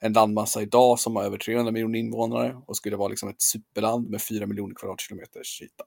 En 0.00 0.12
landmassa 0.12 0.62
idag 0.62 0.98
som 0.98 1.16
har 1.16 1.24
över 1.24 1.38
300 1.38 1.72
miljoner 1.72 1.98
invånare 1.98 2.62
och 2.66 2.76
skulle 2.76 2.96
vara 2.96 3.08
liksom 3.08 3.28
ett 3.28 3.42
superland 3.42 4.10
med 4.10 4.22
4 4.22 4.46
miljoner 4.46 4.74
kvadratkilometers 4.74 5.62
yta. 5.62 5.84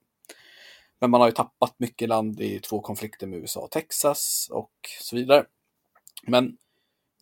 Men 0.99 1.09
man 1.11 1.21
har 1.21 1.27
ju 1.27 1.33
tappat 1.33 1.75
mycket 1.77 2.09
land 2.09 2.41
i 2.41 2.59
två 2.59 2.81
konflikter 2.81 3.27
med 3.27 3.39
USA 3.39 3.59
och 3.59 3.71
Texas 3.71 4.47
och 4.51 4.71
så 5.01 5.15
vidare. 5.15 5.45
Men 6.27 6.57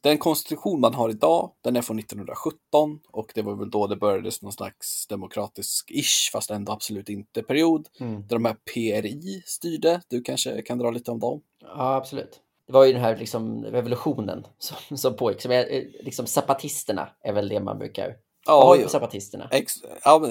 den 0.02 0.18
konstitution 0.18 0.80
man 0.80 0.94
har 0.94 1.10
idag, 1.10 1.52
den 1.62 1.76
är 1.76 1.82
från 1.82 2.00
1917 2.00 3.00
och 3.08 3.32
det 3.36 3.42
var 3.42 3.56
väl 3.56 3.70
då 3.70 3.88
det 3.88 3.96
började 3.96 4.32
någon 4.42 4.52
slags 4.52 5.08
demokratisk-ish, 5.08 6.32
fast 6.32 6.52
ändå 6.52 6.72
absolut 6.72 7.10
inte 7.10 7.44
period, 7.44 7.88
mm. 8.00 8.28
där 8.28 8.36
de 8.36 8.46
här 8.46 8.56
PRI 8.74 9.44
styrde. 9.46 10.02
Du 10.08 10.22
kanske 10.22 10.62
kan 10.62 10.78
dra 10.78 10.92
lite 10.92 11.12
om 11.12 11.20
dem? 11.20 11.42
Ja, 11.62 11.96
absolut. 11.96 12.42
Det 12.68 12.74
var 12.74 12.86
ju 12.86 12.94
den 12.94 13.02
här 13.02 13.18
liksom 13.18 13.66
revolutionen 13.66 14.48
som, 14.58 14.98
som 14.98 15.16
pågick. 15.16 15.42
Som 15.42 15.52
är, 15.52 15.66
liksom 16.04 16.28
zapatisterna 16.28 17.10
är 17.22 17.34
väl 17.34 17.50
det 17.50 17.60
man 17.60 17.80
brukar 17.80 18.16
Ja, 18.46 18.78
ja. 18.82 18.90
zapatisterna. 18.90 19.50
Ex, 19.52 19.74
ja, 20.04 20.30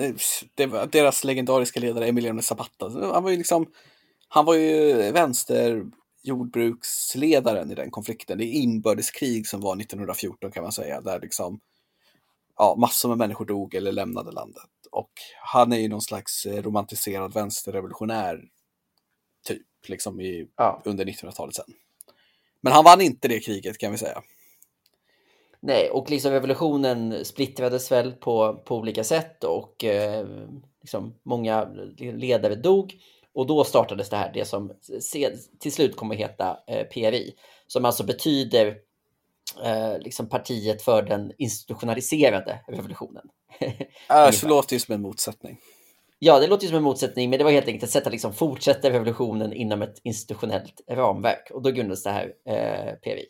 det 0.54 0.66
var 0.66 0.86
deras 0.86 1.24
legendariska 1.24 1.80
ledare 1.80 2.06
Emiliano 2.06 2.42
Zapata. 2.42 2.90
Han 3.12 3.22
var 3.22 3.30
ju 3.30 3.36
liksom, 3.36 3.66
han 4.28 4.44
var 4.44 4.54
ju 4.54 4.92
vänster 5.12 5.84
jordbruksledaren 6.22 7.70
i 7.70 7.74
den 7.74 7.90
konflikten. 7.90 8.38
Det 8.38 8.44
är 8.44 8.52
inbördeskrig 8.52 9.46
som 9.46 9.60
var 9.60 9.76
1914 9.76 10.50
kan 10.50 10.62
man 10.62 10.72
säga, 10.72 11.00
där 11.00 11.20
liksom 11.20 11.60
ja, 12.56 12.76
massor 12.78 13.08
med 13.08 13.18
människor 13.18 13.44
dog 13.44 13.74
eller 13.74 13.92
lämnade 13.92 14.32
landet. 14.32 14.70
Och 14.90 15.12
han 15.42 15.72
är 15.72 15.78
ju 15.78 15.88
någon 15.88 16.02
slags 16.02 16.46
eh, 16.46 16.62
romantiserad 16.62 17.34
vänsterrevolutionär 17.34 18.40
typ, 19.46 19.62
liksom 19.86 20.20
i, 20.20 20.48
ja. 20.56 20.82
under 20.84 21.04
1900-talet 21.04 21.54
sen. 21.54 21.74
Men 22.64 22.72
han 22.72 22.84
vann 22.84 23.00
inte 23.00 23.28
det 23.28 23.40
kriget 23.40 23.78
kan 23.78 23.92
vi 23.92 23.98
säga. 23.98 24.22
Nej, 25.60 25.90
och 25.90 26.10
liksom 26.10 26.32
revolutionen 26.32 27.24
splittrades 27.24 27.92
väl 27.92 28.12
på, 28.12 28.62
på 28.64 28.76
olika 28.76 29.04
sätt 29.04 29.44
och 29.44 29.84
eh, 29.84 30.26
liksom 30.80 31.14
många 31.22 31.64
ledare 31.98 32.54
dog. 32.54 32.94
Och 33.34 33.46
då 33.46 33.64
startades 33.64 34.10
det 34.10 34.16
här, 34.16 34.32
det 34.34 34.44
som 34.44 34.72
till 35.60 35.72
slut 35.72 35.96
kommer 35.96 36.14
att 36.14 36.20
heta 36.20 36.58
eh, 36.66 36.86
PRI, 36.86 37.34
som 37.66 37.84
alltså 37.84 38.04
betyder 38.04 38.76
eh, 39.64 39.98
liksom 39.98 40.28
partiet 40.28 40.82
för 40.82 41.02
den 41.02 41.32
institutionaliserade 41.38 42.60
revolutionen. 42.68 43.26
äh, 44.10 44.30
så 44.30 44.48
låter 44.48 44.74
ju 44.74 44.80
som 44.80 44.94
en 44.94 45.02
motsättning. 45.02 45.58
Ja, 46.26 46.40
det 46.40 46.46
låter 46.46 46.62
ju 46.62 46.68
som 46.68 46.76
en 46.76 46.82
motsättning, 46.82 47.30
men 47.30 47.38
det 47.38 47.44
var 47.44 47.50
helt 47.50 47.66
enkelt 47.66 47.82
ett 47.84 47.90
sätt 47.90 48.06
att 48.06 48.12
liksom 48.12 48.32
fortsätta 48.32 48.90
revolutionen 48.90 49.52
inom 49.52 49.82
ett 49.82 50.00
institutionellt 50.02 50.80
ramverk. 50.90 51.50
Och 51.50 51.62
då 51.62 51.70
grundades 51.70 52.02
det 52.02 52.10
här 52.10 52.32
eh, 52.48 52.94
PRI, 52.94 53.24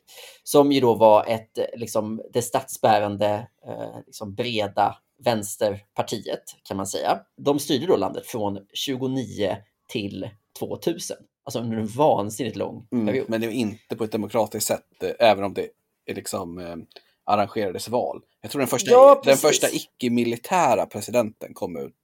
som 0.44 0.72
ju 0.72 0.80
då 0.80 0.94
var 0.94 1.24
ett, 1.26 1.58
liksom, 1.76 2.22
det 2.32 2.42
statsbärande, 2.42 3.48
eh, 3.66 3.98
liksom 4.06 4.34
breda 4.34 4.96
vänsterpartiet, 5.24 6.42
kan 6.62 6.76
man 6.76 6.86
säga. 6.86 7.18
De 7.36 7.58
styrde 7.58 7.86
då 7.86 7.96
landet 7.96 8.26
från 8.26 8.58
29 8.74 9.56
till 9.88 10.28
2000. 10.58 11.16
Alltså 11.44 11.60
under 11.60 11.76
en 11.76 11.86
vansinnigt 11.86 12.56
lång 12.56 12.86
mm, 12.92 13.06
period. 13.06 13.26
men 13.28 13.40
det 13.40 13.46
var 13.46 13.54
inte 13.54 13.96
på 13.96 14.04
ett 14.04 14.12
demokratiskt 14.12 14.66
sätt, 14.66 15.02
eh, 15.02 15.30
även 15.30 15.44
om 15.44 15.54
det 15.54 15.68
liksom 16.14 16.58
eh, 16.58 16.76
arrangerades 17.24 17.88
val. 17.88 18.20
Jag 18.40 18.50
tror 18.50 18.60
den 18.60 18.68
första, 18.68 18.90
ja, 18.90 19.22
den 19.24 19.36
första 19.36 19.66
icke-militära 19.72 20.86
presidenten 20.86 21.54
kom 21.54 21.76
ut 21.76 21.94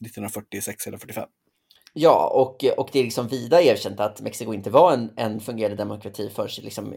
1946 0.00 0.86
eller 0.86 0.98
45. 0.98 1.28
Ja, 1.96 2.30
och, 2.34 2.78
och 2.78 2.88
det 2.92 2.98
är 2.98 3.04
liksom 3.04 3.28
vida 3.28 3.62
erkänt 3.62 4.00
att 4.00 4.20
Mexiko 4.20 4.54
inte 4.54 4.70
var 4.70 4.92
en, 4.92 5.12
en 5.16 5.40
fungerande 5.40 5.76
demokrati 5.76 6.30
förrän... 6.30 6.48
liksom, 6.62 6.94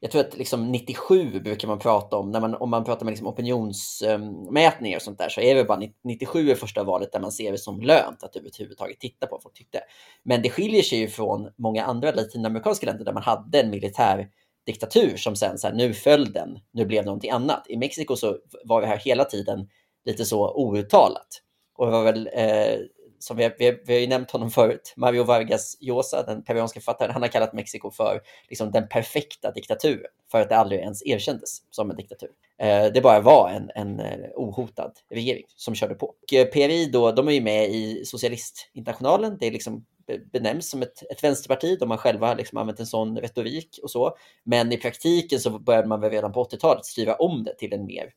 jag 0.00 0.10
tror 0.10 0.20
att 0.20 0.36
liksom 0.36 0.72
97 0.72 1.40
brukar 1.40 1.68
man 1.68 1.78
prata 1.78 2.16
om, 2.16 2.30
när 2.30 2.40
man, 2.40 2.54
om 2.54 2.70
man 2.70 2.84
pratar 2.84 3.04
med 3.04 3.12
liksom 3.12 3.26
opinionsmätningar 3.26 4.96
och 4.96 5.02
sånt 5.02 5.18
där, 5.18 5.28
så 5.28 5.40
är 5.40 5.54
det 5.54 5.64
bara 5.64 5.80
97 6.04 6.50
är 6.50 6.54
första 6.54 6.84
valet 6.84 7.12
där 7.12 7.20
man 7.20 7.32
ser 7.32 7.52
det 7.52 7.58
som 7.58 7.80
lönt 7.80 8.22
att 8.22 8.36
överhuvudtaget 8.36 9.00
titta 9.00 9.26
på 9.26 9.34
vad 9.34 9.42
folk 9.42 9.54
tyckte. 9.54 9.80
Men 10.22 10.42
det 10.42 10.50
skiljer 10.50 10.82
sig 10.82 10.98
ju 10.98 11.08
från 11.08 11.50
många 11.58 11.84
andra 11.84 12.12
latinamerikanska 12.12 12.86
länder 12.86 13.04
där 13.04 13.12
man 13.12 13.22
hade 13.22 13.60
en 13.60 13.70
militär 13.70 14.28
diktatur 14.66 15.16
som 15.16 15.36
sen 15.36 15.58
så 15.58 15.66
här, 15.66 15.74
nu 15.74 15.94
föll 15.94 16.32
den, 16.32 16.58
nu 16.72 16.86
blev 16.86 17.02
det 17.02 17.06
någonting 17.06 17.30
annat. 17.30 17.66
I 17.68 17.76
Mexiko 17.76 18.16
så 18.16 18.36
var 18.64 18.80
det 18.80 18.86
här 18.86 18.98
hela 18.98 19.24
tiden 19.24 19.68
lite 20.04 20.24
så 20.24 20.54
outtalat. 20.54 21.43
Och 21.74 21.86
det 21.86 21.92
var 21.92 22.04
väl 22.04 22.30
eh, 22.32 22.78
som 23.24 23.36
vi, 23.36 23.50
vi, 23.58 23.78
vi 23.86 23.92
har 23.92 24.00
ju 24.00 24.06
nämnt 24.06 24.30
honom 24.30 24.50
förut, 24.50 24.94
Mario 24.96 25.24
Vargas 25.24 25.76
Llosa, 25.80 26.22
den 26.22 26.44
peruanska 26.44 26.80
författaren, 26.80 27.12
han 27.12 27.22
har 27.22 27.28
kallat 27.28 27.52
Mexiko 27.52 27.90
för 27.90 28.20
liksom, 28.48 28.70
den 28.70 28.88
perfekta 28.88 29.50
diktaturen, 29.50 30.10
för 30.30 30.40
att 30.40 30.48
det 30.48 30.56
aldrig 30.56 30.80
ens 30.80 31.06
erkändes 31.06 31.62
som 31.70 31.90
en 31.90 31.96
diktatur. 31.96 32.30
Eh, 32.58 32.86
det 32.94 33.00
bara 33.02 33.20
var 33.20 33.50
en, 33.50 33.70
en 33.74 34.00
eh, 34.00 34.30
ohotad 34.34 34.92
regering 35.10 35.44
som 35.56 35.74
körde 35.74 35.94
på. 35.94 36.06
Och 36.06 36.34
eh, 36.34 36.46
PRI 36.46 36.86
då, 36.86 37.12
de 37.12 37.28
är 37.28 37.32
ju 37.32 37.40
med 37.40 37.70
i 37.70 38.04
Socialistinternationalen, 38.04 39.36
det 39.40 39.46
är 39.46 39.52
liksom 39.52 39.84
benämns 40.32 40.70
som 40.70 40.82
ett, 40.82 41.02
ett 41.10 41.24
vänsterparti. 41.24 41.76
De 41.80 41.90
har 41.90 41.98
själva 41.98 42.34
liksom 42.34 42.58
använt 42.58 42.80
en 42.80 42.86
sån 42.86 43.18
retorik 43.18 43.78
och 43.82 43.90
så. 43.90 44.16
Men 44.44 44.72
i 44.72 44.76
praktiken 44.76 45.40
så 45.40 45.58
började 45.58 45.88
man 45.88 46.00
väl 46.00 46.10
redan 46.10 46.32
på 46.32 46.44
80-talet 46.44 46.84
styra 46.84 47.14
om 47.14 47.44
det 47.44 47.54
till 47.54 47.72
en 47.72 47.86
mer 47.86 48.12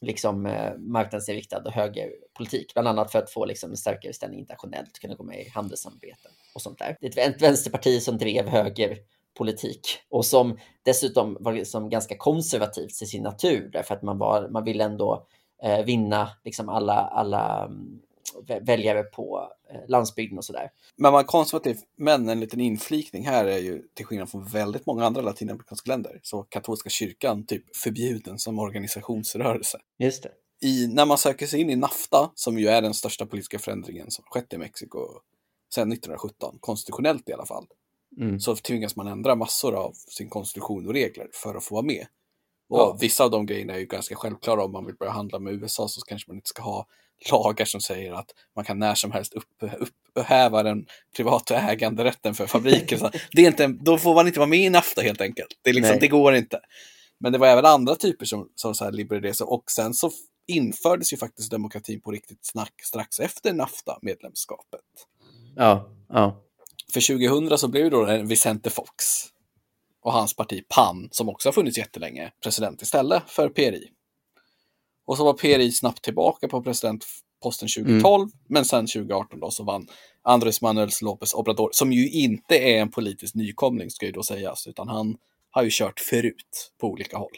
liksom, 0.00 0.46
eh, 0.46 0.72
marknadsinriktad 0.78 1.62
och 1.66 1.72
högerpolitik, 1.72 2.74
bland 2.74 2.88
annat 2.88 3.12
för 3.12 3.18
att 3.18 3.30
få 3.30 3.44
liksom, 3.44 3.70
en 3.70 3.76
starkare 3.76 4.12
ställning 4.12 4.40
internationellt, 4.40 4.98
kunna 4.98 5.14
gå 5.14 5.24
med 5.24 5.40
i 5.40 5.48
handelssamarbeten 5.48 6.30
och 6.54 6.62
sånt 6.62 6.78
där. 6.78 6.96
Det 7.00 7.18
är 7.18 7.30
ett 7.30 7.42
vänsterparti 7.42 8.02
som 8.02 8.18
drev 8.18 8.48
högerpolitik 8.48 9.80
och 10.08 10.24
som 10.24 10.58
dessutom 10.82 11.36
var 11.40 11.52
liksom 11.52 11.90
ganska 11.90 12.16
konservativt 12.16 12.94
till 12.94 13.08
sin 13.08 13.22
natur 13.22 13.70
därför 13.72 13.94
att 13.94 14.02
man, 14.02 14.18
var, 14.18 14.48
man 14.48 14.64
ville 14.64 14.84
ändå 14.84 15.26
eh, 15.62 15.84
vinna 15.84 16.30
liksom 16.44 16.68
alla, 16.68 16.94
alla 16.94 17.64
mm, 17.64 18.00
väljare 18.60 19.02
på 19.02 19.52
landsbygden 19.88 20.38
och 20.38 20.44
sådär. 20.44 20.70
Men 20.96 21.12
man 21.12 21.24
konservativ, 21.24 21.76
men 21.96 22.28
en 22.28 22.40
liten 22.40 22.60
inflikning 22.60 23.26
här 23.26 23.44
är 23.44 23.58
ju 23.58 23.82
till 23.94 24.06
skillnad 24.06 24.30
från 24.30 24.44
väldigt 24.44 24.86
många 24.86 25.06
andra 25.06 25.22
latinamerikanska 25.22 25.90
länder 25.90 26.20
så 26.22 26.42
katolska 26.42 26.90
kyrkan 26.90 27.46
typ 27.46 27.76
förbjuden 27.76 28.38
som 28.38 28.58
organisationsrörelse. 28.58 29.78
Just 29.98 30.22
det. 30.22 30.30
I, 30.62 30.86
när 30.86 31.06
man 31.06 31.18
söker 31.18 31.46
sig 31.46 31.60
in 31.60 31.70
i 31.70 31.76
NAFTA, 31.76 32.30
som 32.34 32.58
ju 32.58 32.68
är 32.68 32.82
den 32.82 32.94
största 32.94 33.26
politiska 33.26 33.58
förändringen 33.58 34.10
som 34.10 34.24
skett 34.24 34.52
i 34.52 34.58
Mexiko 34.58 34.98
sedan 35.74 35.92
1917, 35.92 36.56
konstitutionellt 36.60 37.28
i 37.28 37.32
alla 37.32 37.46
fall, 37.46 37.66
mm. 38.20 38.40
så 38.40 38.56
tvingas 38.56 38.96
man 38.96 39.06
ändra 39.06 39.34
massor 39.34 39.74
av 39.74 39.92
sin 39.92 40.28
konstitution 40.28 40.86
och 40.86 40.92
regler 40.92 41.28
för 41.32 41.54
att 41.54 41.64
få 41.64 41.74
vara 41.74 41.86
med. 41.86 42.06
Och 42.68 42.78
ja. 42.78 42.96
vissa 43.00 43.24
av 43.24 43.30
de 43.30 43.46
grejerna 43.46 43.72
är 43.72 43.78
ju 43.78 43.86
ganska 43.86 44.16
självklara 44.16 44.64
om 44.64 44.72
man 44.72 44.86
vill 44.86 44.96
börja 44.96 45.12
handla 45.12 45.38
med 45.38 45.52
USA 45.52 45.88
så 45.88 46.00
kanske 46.00 46.30
man 46.30 46.36
inte 46.36 46.48
ska 46.48 46.62
ha 46.62 46.86
lagar 47.30 47.64
som 47.64 47.80
säger 47.80 48.12
att 48.12 48.30
man 48.56 48.64
kan 48.64 48.78
när 48.78 48.94
som 48.94 49.12
helst 49.12 49.34
upp, 49.34 49.44
upphäva 50.16 50.62
den 50.62 50.86
privata 51.16 51.56
äganderätten 51.56 52.34
för 52.34 52.46
fabriker. 52.46 53.10
det 53.32 53.42
är 53.42 53.46
inte, 53.46 53.66
då 53.66 53.98
får 53.98 54.14
man 54.14 54.26
inte 54.26 54.38
vara 54.38 54.48
med 54.48 54.58
i 54.58 54.70
NAFTA 54.70 55.02
helt 55.02 55.20
enkelt. 55.20 55.48
Det, 55.62 55.72
liksom, 55.72 55.96
det 56.00 56.08
går 56.08 56.34
inte. 56.34 56.60
Men 57.20 57.32
det 57.32 57.38
var 57.38 57.46
även 57.46 57.64
andra 57.64 57.94
typer 57.94 58.26
som, 58.26 58.48
som 58.54 58.74
så 58.74 58.84
här 58.84 58.92
libererade 58.92 59.44
och 59.44 59.70
sen 59.70 59.94
så 59.94 60.10
infördes 60.46 61.12
ju 61.12 61.16
faktiskt 61.16 61.50
demokratin 61.50 62.00
på 62.00 62.10
riktigt 62.10 62.46
snack 62.46 62.72
strax 62.82 63.20
efter 63.20 63.52
NAFTA-medlemskapet. 63.52 64.80
Ja, 65.56 65.90
ja. 66.08 66.42
För 66.92 67.18
2000 67.18 67.58
så 67.58 67.68
blev 67.68 67.90
då 67.90 68.22
Vicente 68.22 68.70
Fox 68.70 69.04
och 70.02 70.12
hans 70.12 70.36
parti 70.36 70.68
PAN, 70.68 71.08
som 71.10 71.28
också 71.28 71.48
har 71.48 71.52
funnits 71.52 71.78
jättelänge, 71.78 72.32
president 72.42 72.82
istället 72.82 73.22
för 73.26 73.48
PRI. 73.48 73.90
Och 75.10 75.16
så 75.16 75.24
var 75.24 75.32
PRI 75.32 75.72
snabbt 75.72 76.02
tillbaka 76.02 76.48
på 76.48 76.62
presidentposten 76.62 77.68
2012, 77.68 78.22
mm. 78.22 78.32
men 78.48 78.64
sen 78.64 78.86
2018 78.86 79.40
då 79.40 79.50
så 79.50 79.64
vann 79.64 79.86
Andrés 80.22 80.62
Manuel 80.62 80.88
López 80.88 81.34
Obrador, 81.34 81.68
som 81.72 81.92
ju 81.92 82.10
inte 82.10 82.58
är 82.58 82.80
en 82.80 82.90
politisk 82.90 83.34
nykomling 83.34 83.90
ska 83.90 84.06
ju 84.06 84.12
då 84.12 84.22
sägas, 84.22 84.66
utan 84.66 84.88
han 84.88 85.16
har 85.50 85.62
ju 85.62 85.68
kört 85.72 86.00
förut 86.00 86.72
på 86.80 86.86
olika 86.86 87.18
håll. 87.18 87.30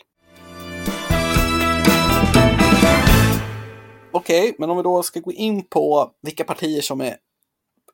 Okej, 4.12 4.40
okay, 4.40 4.52
men 4.58 4.70
om 4.70 4.76
vi 4.76 4.82
då 4.82 5.02
ska 5.02 5.20
gå 5.20 5.32
in 5.32 5.62
på 5.62 6.10
vilka 6.22 6.44
partier 6.44 6.82
som 6.82 7.00
är 7.00 7.16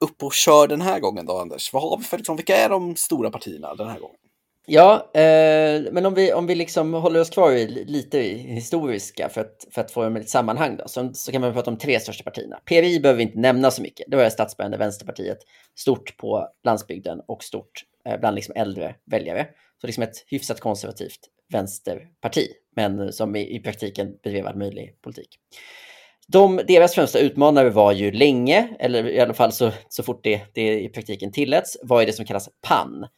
uppe 0.01 0.25
och 0.25 0.35
kör 0.35 0.69
den 0.69 0.81
här 0.81 1.01
gången 1.01 1.27
då, 1.27 1.39
Anders. 1.39 1.73
Vad 1.73 1.83
har 1.83 1.99
vi 1.99 2.05
för, 2.05 2.17
liksom, 2.17 2.37
vilka 2.37 2.57
är 2.57 2.69
de 2.69 2.97
stora 2.97 3.31
partierna 3.31 3.75
den 3.75 3.89
här 3.89 3.99
gången? 3.99 4.28
Ja, 4.71 5.11
eh, 5.15 5.83
men 5.93 6.07
om 6.07 6.15
vi, 6.15 6.33
om 6.33 6.47
vi 6.47 6.55
liksom 6.55 6.95
håller 6.95 7.21
oss 7.21 7.31
kvar 7.31 7.53
i, 7.53 7.85
lite 7.85 8.19
i 8.19 8.35
historiska 8.35 9.29
för 9.29 9.41
att, 9.41 9.67
för 9.71 9.81
att 9.81 9.91
få 9.91 10.17
ett 10.17 10.29
sammanhang 10.29 10.77
då, 10.77 10.89
så, 10.89 11.11
så 11.15 11.33
kan 11.33 11.41
man 11.41 11.53
prata 11.53 11.71
om 11.71 11.79
tre 11.79 12.01
största 12.01 12.25
partierna. 12.25 12.59
PRI 12.65 13.01
behöver 13.01 13.17
vi 13.17 13.23
inte 13.23 13.39
nämna 13.39 13.71
så 13.71 13.83
mycket. 13.83 14.07
Det 14.11 14.17
var 14.17 14.25
det 14.25 14.31
statsbärande 14.31 14.77
Vänsterpartiet, 14.77 15.39
stort 15.79 16.17
på 16.17 16.49
landsbygden 16.65 17.21
och 17.29 17.45
stort 17.45 17.85
eh, 18.09 18.21
bland 18.21 18.35
liksom 18.35 18.55
äldre 18.57 18.95
väljare. 19.05 19.47
Så 19.81 19.87
liksom 19.87 20.03
ett 20.03 20.25
hyfsat 20.27 20.61
konservativt 20.61 21.21
vänsterparti, 21.53 22.49
men 22.77 23.13
som 23.13 23.37
i, 23.37 23.57
i 23.57 23.61
praktiken 23.61 24.17
bedrev 24.23 24.47
all 24.47 24.57
möjlig 24.57 25.03
politik. 25.03 25.29
De, 26.27 26.61
deras 26.69 26.95
främsta 26.95 27.19
utmanare 27.19 27.71
var 27.71 27.93
ju 27.93 28.13
länge, 28.13 28.69
eller 28.79 29.09
i 29.09 29.21
alla 29.21 29.35
fall 29.35 29.53
så, 29.53 29.71
så 29.89 30.03
fort 30.03 30.25
det, 30.25 30.41
det 30.55 30.81
i 30.81 30.89
praktiken 30.89 31.33
tilläts, 31.33 31.77
var 31.83 32.01
ju 32.01 32.07
det 32.07 32.13
som 32.13 32.25
kallas 32.25 32.49
PAN, 32.69 33.03
eh, 33.03 33.09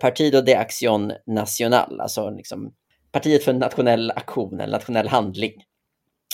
Partido 0.00 0.40
de 0.40 0.54
Acción 0.54 1.12
Nacional, 1.26 2.00
alltså 2.00 2.30
liksom 2.30 2.72
Partiet 3.14 3.44
för 3.44 3.52
nationell 3.52 4.10
aktion 4.10 4.60
eller 4.60 4.72
nationell 4.72 5.08
handling. 5.08 5.52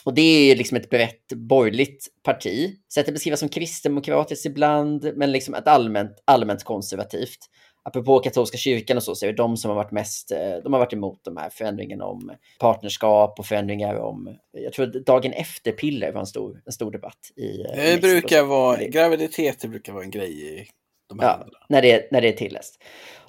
Och 0.05 0.15
det 0.15 0.23
är 0.51 0.57
liksom 0.57 0.77
ett 0.77 0.91
brett 0.91 1.29
borgerligt 1.29 2.09
parti, 2.23 2.77
sett 2.95 3.09
att 3.09 3.15
beskrivas 3.15 3.41
som 3.41 3.49
kristdemokratiskt 3.49 4.47
ibland, 4.47 5.13
men 5.17 5.33
liksom 5.33 5.55
ett 5.55 5.69
allmänt, 5.69 6.23
allmänt 6.25 6.65
konservativt. 6.65 7.39
Apropå 7.83 8.19
katolska 8.19 8.59
kyrkan 8.59 8.97
och 8.97 9.03
så, 9.03 9.15
så 9.15 9.27
är 9.27 9.31
det 9.31 9.37
de 9.37 9.57
som 9.57 9.69
har 9.69 9.77
varit 9.77 9.91
mest, 9.91 10.33
eh, 10.33 10.57
de 10.65 10.73
har 10.73 10.81
varit 10.81 10.93
emot 10.93 11.21
de 11.23 11.37
här 11.37 11.51
förändringarna 11.51 12.05
om 12.05 12.33
partnerskap 12.59 13.39
och 13.39 13.47
förändringar 13.47 13.95
om, 13.95 14.37
jag 14.53 14.73
tror 14.73 14.87
att 14.87 15.07
dagen 15.07 15.33
efter 15.33 15.73
piller 15.73 16.13
var 16.13 16.21
en 16.21 16.27
stor, 16.27 16.63
en 16.67 16.73
stor 16.73 16.91
debatt 16.91 17.33
i 17.37 17.61
eh, 17.61 17.67
Det 17.75 18.01
brukar 18.01 18.43
vara, 18.43 18.85
graviditet 18.85 19.65
brukar 19.65 19.93
vara 19.93 20.05
en 20.05 20.11
grej 20.11 20.61
i 20.61 20.69
de 21.11 21.19
ja, 21.23 21.47
när 21.69 21.83
det, 21.83 22.12
när 22.12 22.21
det 22.21 22.29
är 22.29 22.33
tilläst. 22.33 22.83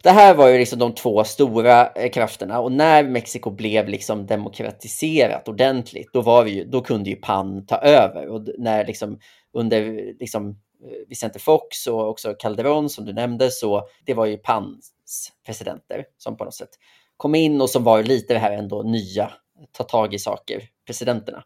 Det 0.04 0.10
här 0.10 0.36
var 0.36 0.48
ju 0.48 0.58
liksom 0.58 0.80
de 0.80 0.96
två 0.96 1.24
stora 1.24 1.88
eh, 1.88 2.12
krafterna 2.12 2.60
och 2.60 2.72
när 2.72 3.04
Mexiko 3.04 3.50
blev 3.50 3.88
liksom 3.88 4.26
demokratiserat 4.26 5.48
ordentligt, 5.48 6.10
då, 6.14 6.22
var 6.22 6.44
vi 6.44 6.52
ju, 6.52 6.66
då 6.66 6.82
kunde 6.82 7.10
ju 7.10 7.16
PAN 7.16 7.66
ta 7.66 7.76
över 7.76 8.28
och 8.28 8.48
när 8.58 8.86
liksom 8.86 9.20
under 9.54 9.82
liksom 10.20 10.56
Eh, 10.86 11.08
Vicente 11.08 11.40
Fox 11.40 11.88
och 11.88 12.10
också 12.10 12.34
Calderón 12.34 12.90
som 12.90 13.06
du 13.06 13.14
nämnde, 13.14 13.52
så 13.52 13.88
det 14.06 14.14
var 14.14 14.26
ju 14.26 14.38
PANs 14.38 15.32
presidenter 15.46 16.06
som 16.18 16.38
på 16.38 16.44
något 16.44 16.54
sätt 16.54 16.70
kom 17.18 17.36
in 17.36 17.62
och 17.62 17.70
som 17.70 17.84
var 17.84 18.04
lite 18.04 18.34
det 18.34 18.40
här 18.40 18.52
ändå 18.52 18.84
nya, 18.84 19.32
ta 19.72 19.84
tag 19.84 20.14
i 20.14 20.20
saker, 20.20 20.64
presidenterna. 20.92 21.44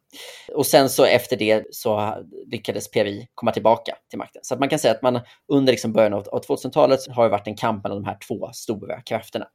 Och 0.54 0.66
sen 0.66 0.90
så 0.90 1.06
efter 1.06 1.38
det 1.38 1.64
så 1.72 2.16
lyckades 2.48 2.92
PRI 2.92 3.28
komma 3.36 3.52
tillbaka 3.52 3.96
till 4.10 4.20
makten. 4.20 4.40
Så 4.44 4.54
att 4.54 4.60
man 4.60 4.70
kan 4.70 4.80
säga 4.80 4.94
att 4.94 5.02
man 5.02 5.20
under 5.48 5.74
liksom 5.74 5.94
början 5.94 6.14
av 6.14 6.24
2000-talet 6.24 7.00
har 7.10 7.24
det 7.24 7.30
varit 7.30 7.48
en 7.48 7.56
kamp 7.56 7.84
mellan 7.84 8.04
de 8.04 8.08
här 8.08 8.18
två 8.28 8.50
stora 8.54 9.02
krafterna. 9.02 9.48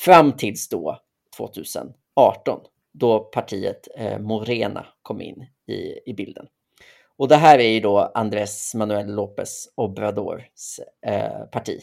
Fram 0.00 0.32
tills 0.32 0.68
då 0.68 0.98
2018, 1.36 2.60
då 2.98 3.18
partiet 3.18 3.88
eh, 3.96 4.18
Morena 4.18 4.86
kom 5.02 5.20
in 5.20 5.46
i, 5.68 6.10
i 6.10 6.14
bilden. 6.14 6.46
Och 7.18 7.28
det 7.28 7.36
här 7.36 7.58
är 7.58 7.68
ju 7.68 7.80
då 7.80 8.12
Andrés 8.14 8.74
Manuel 8.74 9.06
López 9.06 9.68
Obradors 9.76 10.80
eh, 11.06 11.44
parti. 11.52 11.80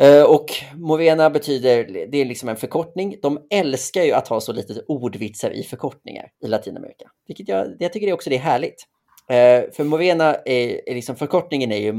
Eh, 0.00 0.22
och 0.22 0.46
Morena 0.74 1.30
betyder, 1.30 2.06
det 2.08 2.18
är 2.18 2.24
liksom 2.24 2.48
en 2.48 2.56
förkortning. 2.56 3.16
De 3.22 3.46
älskar 3.50 4.02
ju 4.02 4.12
att 4.12 4.28
ha 4.28 4.40
så 4.40 4.52
lite 4.52 4.82
ordvitsar 4.88 5.50
i 5.50 5.62
förkortningar 5.62 6.30
i 6.44 6.48
Latinamerika, 6.48 7.10
vilket 7.26 7.48
jag, 7.48 7.76
jag 7.78 7.92
tycker 7.92 8.12
också 8.12 8.30
det 8.30 8.36
är 8.36 8.40
härligt. 8.40 8.84
Eh, 9.28 9.72
för 9.72 9.84
Morena 9.84 10.34
är, 10.34 10.88
är 10.88 10.94
liksom, 10.94 11.16
förkortningen 11.16 11.72
är 11.72 11.78
ju 11.78 11.92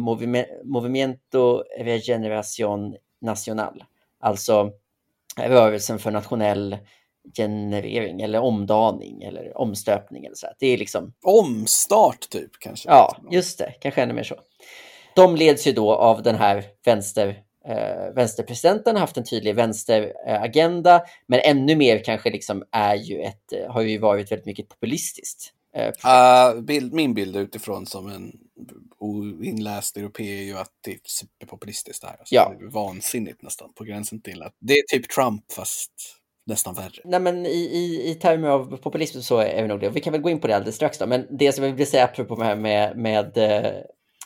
Movimiento 0.64 1.64
Regeneración 1.80 2.96
Nacional, 3.22 3.84
alltså 4.20 4.72
rörelsen 5.38 6.00
för 6.00 6.12
nationell 6.12 6.78
generering 7.38 8.22
eller 8.22 8.40
omdaning 8.40 9.24
eller 9.24 9.58
omstöpning 9.58 10.26
eller 10.26 10.36
så. 10.36 10.48
Det 10.60 10.68
är 10.68 10.78
liksom... 10.78 11.14
Omstart 11.24 12.30
typ 12.30 12.52
kanske? 12.60 12.90
Ja, 12.90 13.18
just 13.32 13.58
det. 13.58 13.74
Kanske 13.82 14.02
ännu 14.02 14.14
mer 14.14 14.24
så. 14.24 14.36
De 15.16 15.36
leds 15.36 15.68
ju 15.68 15.72
då 15.72 15.96
av 15.96 16.24
den 16.24 16.36
här 16.36 16.64
vänster, 16.86 17.45
eh, 17.68 18.14
vänsterpresidenten, 18.16 18.96
haft 18.96 19.18
en 19.18 19.24
tydlig 19.24 19.56
vänsteragenda, 19.56 21.02
men 21.28 21.40
ännu 21.40 21.76
mer 21.76 22.04
kanske 22.04 22.30
liksom 22.30 22.64
är 22.72 22.96
ju 22.96 23.22
ett, 23.22 23.54
eh, 23.54 23.72
har 23.72 23.82
ju 23.82 23.98
varit 23.98 24.32
väldigt 24.32 24.46
mycket 24.46 24.70
populistiskt. 24.70 25.54
Eh, 25.76 25.88
uh, 25.88 26.62
bild, 26.62 26.94
min 26.94 27.14
bild 27.14 27.36
utifrån 27.36 27.86
som 27.86 28.10
en 28.10 28.32
oinläst 29.00 29.98
europé 29.98 30.40
är 30.40 30.44
ju 30.44 30.58
att 30.58 30.72
det 30.82 30.92
är 30.92 31.00
superpopulistiskt 31.04 32.02
det 32.02 32.08
här. 32.08 32.18
Alltså, 32.20 32.36
ja. 32.36 32.54
Det 32.60 32.66
är 32.66 32.70
vansinnigt 32.70 33.42
nästan, 33.42 33.74
på 33.74 33.84
gränsen 33.84 34.22
till 34.22 34.42
att 34.42 34.56
det 34.60 34.74
är 34.74 34.84
typ 34.88 35.10
Trump 35.10 35.52
fast 35.52 35.92
nästan 36.46 36.74
värre. 36.74 37.02
Nej, 37.04 37.20
men 37.20 37.46
i, 37.46 37.50
i, 37.50 38.10
i 38.12 38.16
termer 38.16 38.48
av 38.48 38.78
populism 38.78 39.22
så 39.22 39.38
är 39.38 39.62
vi 39.62 39.68
nog 39.68 39.80
det. 39.80 39.90
Vi 39.90 40.00
kan 40.00 40.14
väl 40.14 40.22
gå 40.22 40.30
in 40.30 40.40
på 40.40 40.48
det 40.48 40.56
alldeles 40.56 40.76
strax 40.76 40.98
då. 40.98 41.08
Men 41.08 41.28
det 41.30 41.52
som 41.52 41.64
jag 41.64 41.74
vill 41.74 41.88
säga 41.88 42.04
apropå 42.04 42.36
det 42.36 42.46
här 42.46 42.56
med, 42.56 42.98
med 42.98 43.38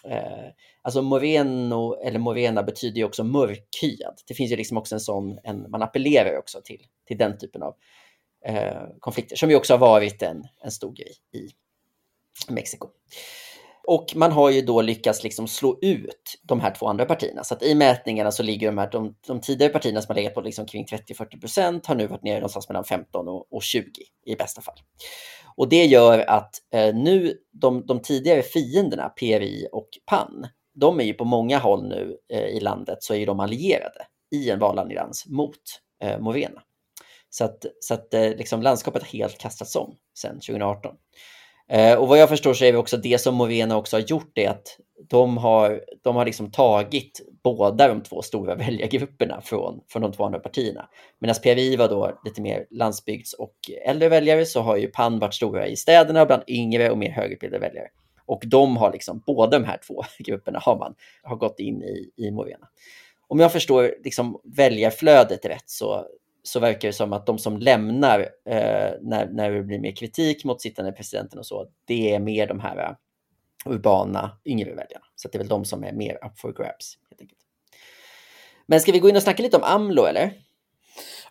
eh, 0.04 0.50
alltså 0.82 1.02
moreno 1.02 1.96
eller 2.04 2.20
morena 2.20 2.64
betyder 2.64 2.98
ju 2.98 3.04
också 3.04 3.24
mörkhyad. 3.24 4.22
Det 4.28 4.34
finns 4.34 4.52
ju 4.52 4.56
liksom 4.56 4.78
också 4.78 4.96
en 4.96 5.02
sån, 5.02 5.40
en, 5.44 5.72
man 5.72 5.82
appellerar 5.82 6.38
också 6.38 6.62
till, 6.64 6.82
till 7.08 7.18
den 7.18 7.38
typen 7.38 7.64
av 7.64 7.76
eh, 8.46 8.84
konflikter 9.00 9.36
som 9.36 9.50
ju 9.50 9.56
också 9.56 9.74
har 9.74 9.80
varit 9.80 10.22
en, 10.22 10.44
en 10.64 10.72
stor 10.72 10.94
grej 10.94 11.14
i 11.34 11.50
Mexiko. 12.52 12.88
Och 13.92 14.16
man 14.16 14.32
har 14.32 14.50
ju 14.50 14.62
då 14.62 14.82
lyckats 14.82 15.24
liksom 15.24 15.48
slå 15.48 15.80
ut 15.82 16.40
de 16.44 16.60
här 16.60 16.76
två 16.76 16.88
andra 16.88 17.06
partierna. 17.06 17.44
Så 17.44 17.54
att 17.54 17.64
i 17.64 17.76
mätningarna 17.76 18.32
så 18.32 18.44
ligger 18.44 18.68
de 18.68 18.78
här, 18.78 18.92
de, 18.92 19.16
de 19.28 19.42
tidigare 19.42 19.74
partierna 19.74 20.02
som 20.02 20.10
har 20.10 20.16
legat 20.16 20.34
på 20.34 20.42
liksom 20.42 20.66
kring 20.66 20.86
30-40 20.86 21.40
procent 21.40 21.86
har 21.86 21.96
nu 21.96 22.08
varit 22.08 22.24
nere 22.24 22.36
någonstans 22.36 22.70
mellan 22.70 22.84
15 22.84 23.28
och, 23.28 23.54
och 23.54 23.64
20 23.64 23.84
i 24.26 24.36
bästa 24.36 24.62
fall. 24.62 24.80
Och 25.60 25.70
det 25.70 25.86
gör 25.86 26.20
att 26.20 26.56
eh, 26.74 26.96
nu 26.96 27.38
de, 27.52 27.86
de 27.86 28.00
tidigare 28.02 28.42
fienderna, 28.42 29.10
PRI 29.10 29.68
och 29.72 29.90
PAN, 30.06 30.48
de 30.74 31.00
är 31.00 31.04
ju 31.04 31.14
på 31.14 31.26
många 31.26 31.58
håll 31.58 31.88
nu 31.88 32.18
eh, 32.34 32.46
i 32.46 32.60
landet 32.60 32.98
så 33.04 33.14
är 33.14 33.26
de 33.26 33.40
allierade 33.40 34.06
i 34.32 34.50
en 34.50 34.60
valallians 34.60 35.26
mot 35.28 35.60
eh, 36.04 36.20
Morena. 36.20 36.62
Så 37.30 37.46
att, 37.46 37.66
så 37.80 37.94
att 37.94 38.14
eh, 38.14 38.22
liksom 38.22 38.62
landskapet 38.62 39.04
har 39.04 39.10
helt 39.10 39.38
kastats 39.38 39.76
om 39.76 39.96
sedan 40.18 40.36
2018. 40.36 40.96
Eh, 41.70 41.98
och 41.98 42.08
vad 42.08 42.18
jag 42.18 42.30
förstår 42.30 42.54
så 42.54 42.66
är 42.66 42.72
det 42.72 42.78
också 42.78 42.98
det 42.98 43.22
som 43.22 43.36
Morena 43.36 43.78
också 43.78 43.96
har 43.96 44.02
gjort 44.02 44.38
är 44.38 44.50
att 44.50 44.78
de 45.10 45.38
har, 45.38 45.82
de 46.04 46.16
har 46.16 46.26
liksom 46.26 46.52
tagit 46.52 47.22
båda 47.44 47.88
de 47.88 48.04
två 48.04 48.22
stora 48.22 48.56
väljargrupperna 48.56 49.42
från, 49.42 49.82
från 49.88 50.02
de 50.02 50.12
två 50.12 50.24
andra 50.24 50.40
partierna. 50.40 50.90
Medan 51.20 51.36
PRI 51.44 51.76
var 51.76 51.88
då 51.90 52.20
lite 52.26 52.42
mer 52.42 52.66
landsbygds 52.70 53.34
och 53.34 53.56
äldre 53.86 54.10
väljare 54.10 54.46
så 54.46 54.62
har 54.62 54.78
ju 54.78 54.88
PAN 54.88 55.20
varit 55.20 55.34
stora 55.34 55.68
i 55.68 55.76
städerna 55.76 56.26
bland 56.26 56.44
yngre 56.48 56.90
och 56.92 56.98
mer 56.98 57.12
högutbildade 57.12 57.68
väljare. 57.68 57.88
Och 58.26 58.44
de 58.46 58.78
har 58.78 58.92
liksom, 58.92 59.24
båda 59.26 59.60
de 59.60 59.66
här 59.66 59.80
två 59.88 60.04
grupperna 60.20 60.60
har 60.60 60.78
man 60.78 60.96
har 61.24 61.36
gått 61.36 61.60
in 61.60 61.84
i, 61.84 62.12
i 62.16 62.32
Morena. 62.32 62.68
Om 63.28 63.40
jag 63.40 63.52
förstår 63.52 63.96
liksom 64.04 64.42
väljarflödet 64.44 65.46
rätt 65.46 65.70
så, 65.70 66.06
så 66.44 66.60
verkar 66.60 66.88
det 66.88 66.94
som 66.94 67.14
att 67.14 67.26
de 67.26 67.38
som 67.38 67.58
lämnar 67.58 68.20
eh, 68.46 68.92
när, 69.02 69.30
när 69.32 69.52
det 69.52 69.64
blir 69.64 69.80
mer 69.80 69.96
kritik 69.96 70.46
mot 70.46 70.62
sittande 70.62 70.92
presidenten 70.92 71.40
och 71.40 71.46
så, 71.46 71.68
det 71.86 72.14
är 72.14 72.20
mer 72.20 72.48
de 72.48 72.60
här 72.60 72.96
urbana 73.66 74.38
yngre 74.46 74.70
väljarna. 74.70 75.06
Så 75.16 75.28
det 75.28 75.38
är 75.38 75.40
väl 75.40 75.48
de 75.48 75.66
som 75.66 75.84
är 75.84 75.94
mer 75.94 76.26
up 76.26 76.40
for 76.40 76.54
grabs. 76.54 76.98
Helt 77.10 77.22
enkelt. 77.22 77.40
Men 78.66 78.82
ska 78.82 78.92
vi 78.92 79.00
gå 79.00 79.10
in 79.10 79.16
och 79.16 79.24
snacka 79.24 79.44
lite 79.44 79.58
om 79.58 79.64
AMLO 79.64 80.04
eller? 80.04 80.34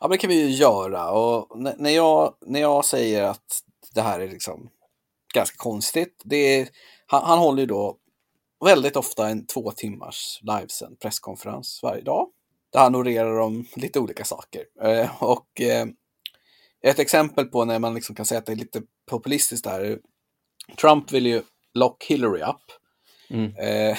Ja, 0.01 0.09
men 0.09 0.11
det 0.11 0.19
kan 0.19 0.31
vi 0.31 0.41
ju 0.41 0.51
göra. 0.51 1.11
Och 1.11 1.59
när 1.79 1.91
jag, 1.91 2.35
när 2.41 2.61
jag 2.61 2.85
säger 2.85 3.23
att 3.23 3.63
det 3.95 4.01
här 4.01 4.21
är 4.21 4.29
liksom 4.29 4.71
ganska 5.35 5.57
konstigt, 5.57 6.23
det 6.25 6.37
är, 6.37 6.69
han, 7.07 7.23
han 7.25 7.39
håller 7.39 7.61
ju 7.61 7.67
då 7.67 7.97
väldigt 8.65 8.97
ofta 8.97 9.29
en 9.29 9.47
två 9.47 9.73
timmars 9.73 10.41
livesänd 10.43 11.01
presskonferens 11.01 11.81
varje 11.83 12.03
dag 12.03 12.29
där 12.73 12.81
han 12.81 12.97
orerar 12.97 13.39
om 13.39 13.67
lite 13.75 14.01
olika 14.01 14.25
saker. 14.25 14.65
Eh, 14.83 15.23
och 15.23 15.61
eh, 15.61 15.87
ett 16.83 16.99
exempel 16.99 17.45
på 17.45 17.65
när 17.65 17.79
man 17.79 17.95
liksom 17.95 18.15
kan 18.15 18.27
säga 18.27 18.39
att 18.39 18.47
det 18.47 18.53
är 18.53 18.57
lite 18.57 18.83
populistiskt 19.11 19.65
där. 19.65 19.99
Trump 20.81 21.13
vill 21.13 21.27
ju 21.27 21.43
lock 21.75 22.05
Hillary 22.05 22.43
up. 22.43 22.63
Mm. 23.31 23.57
Eh, 23.57 23.99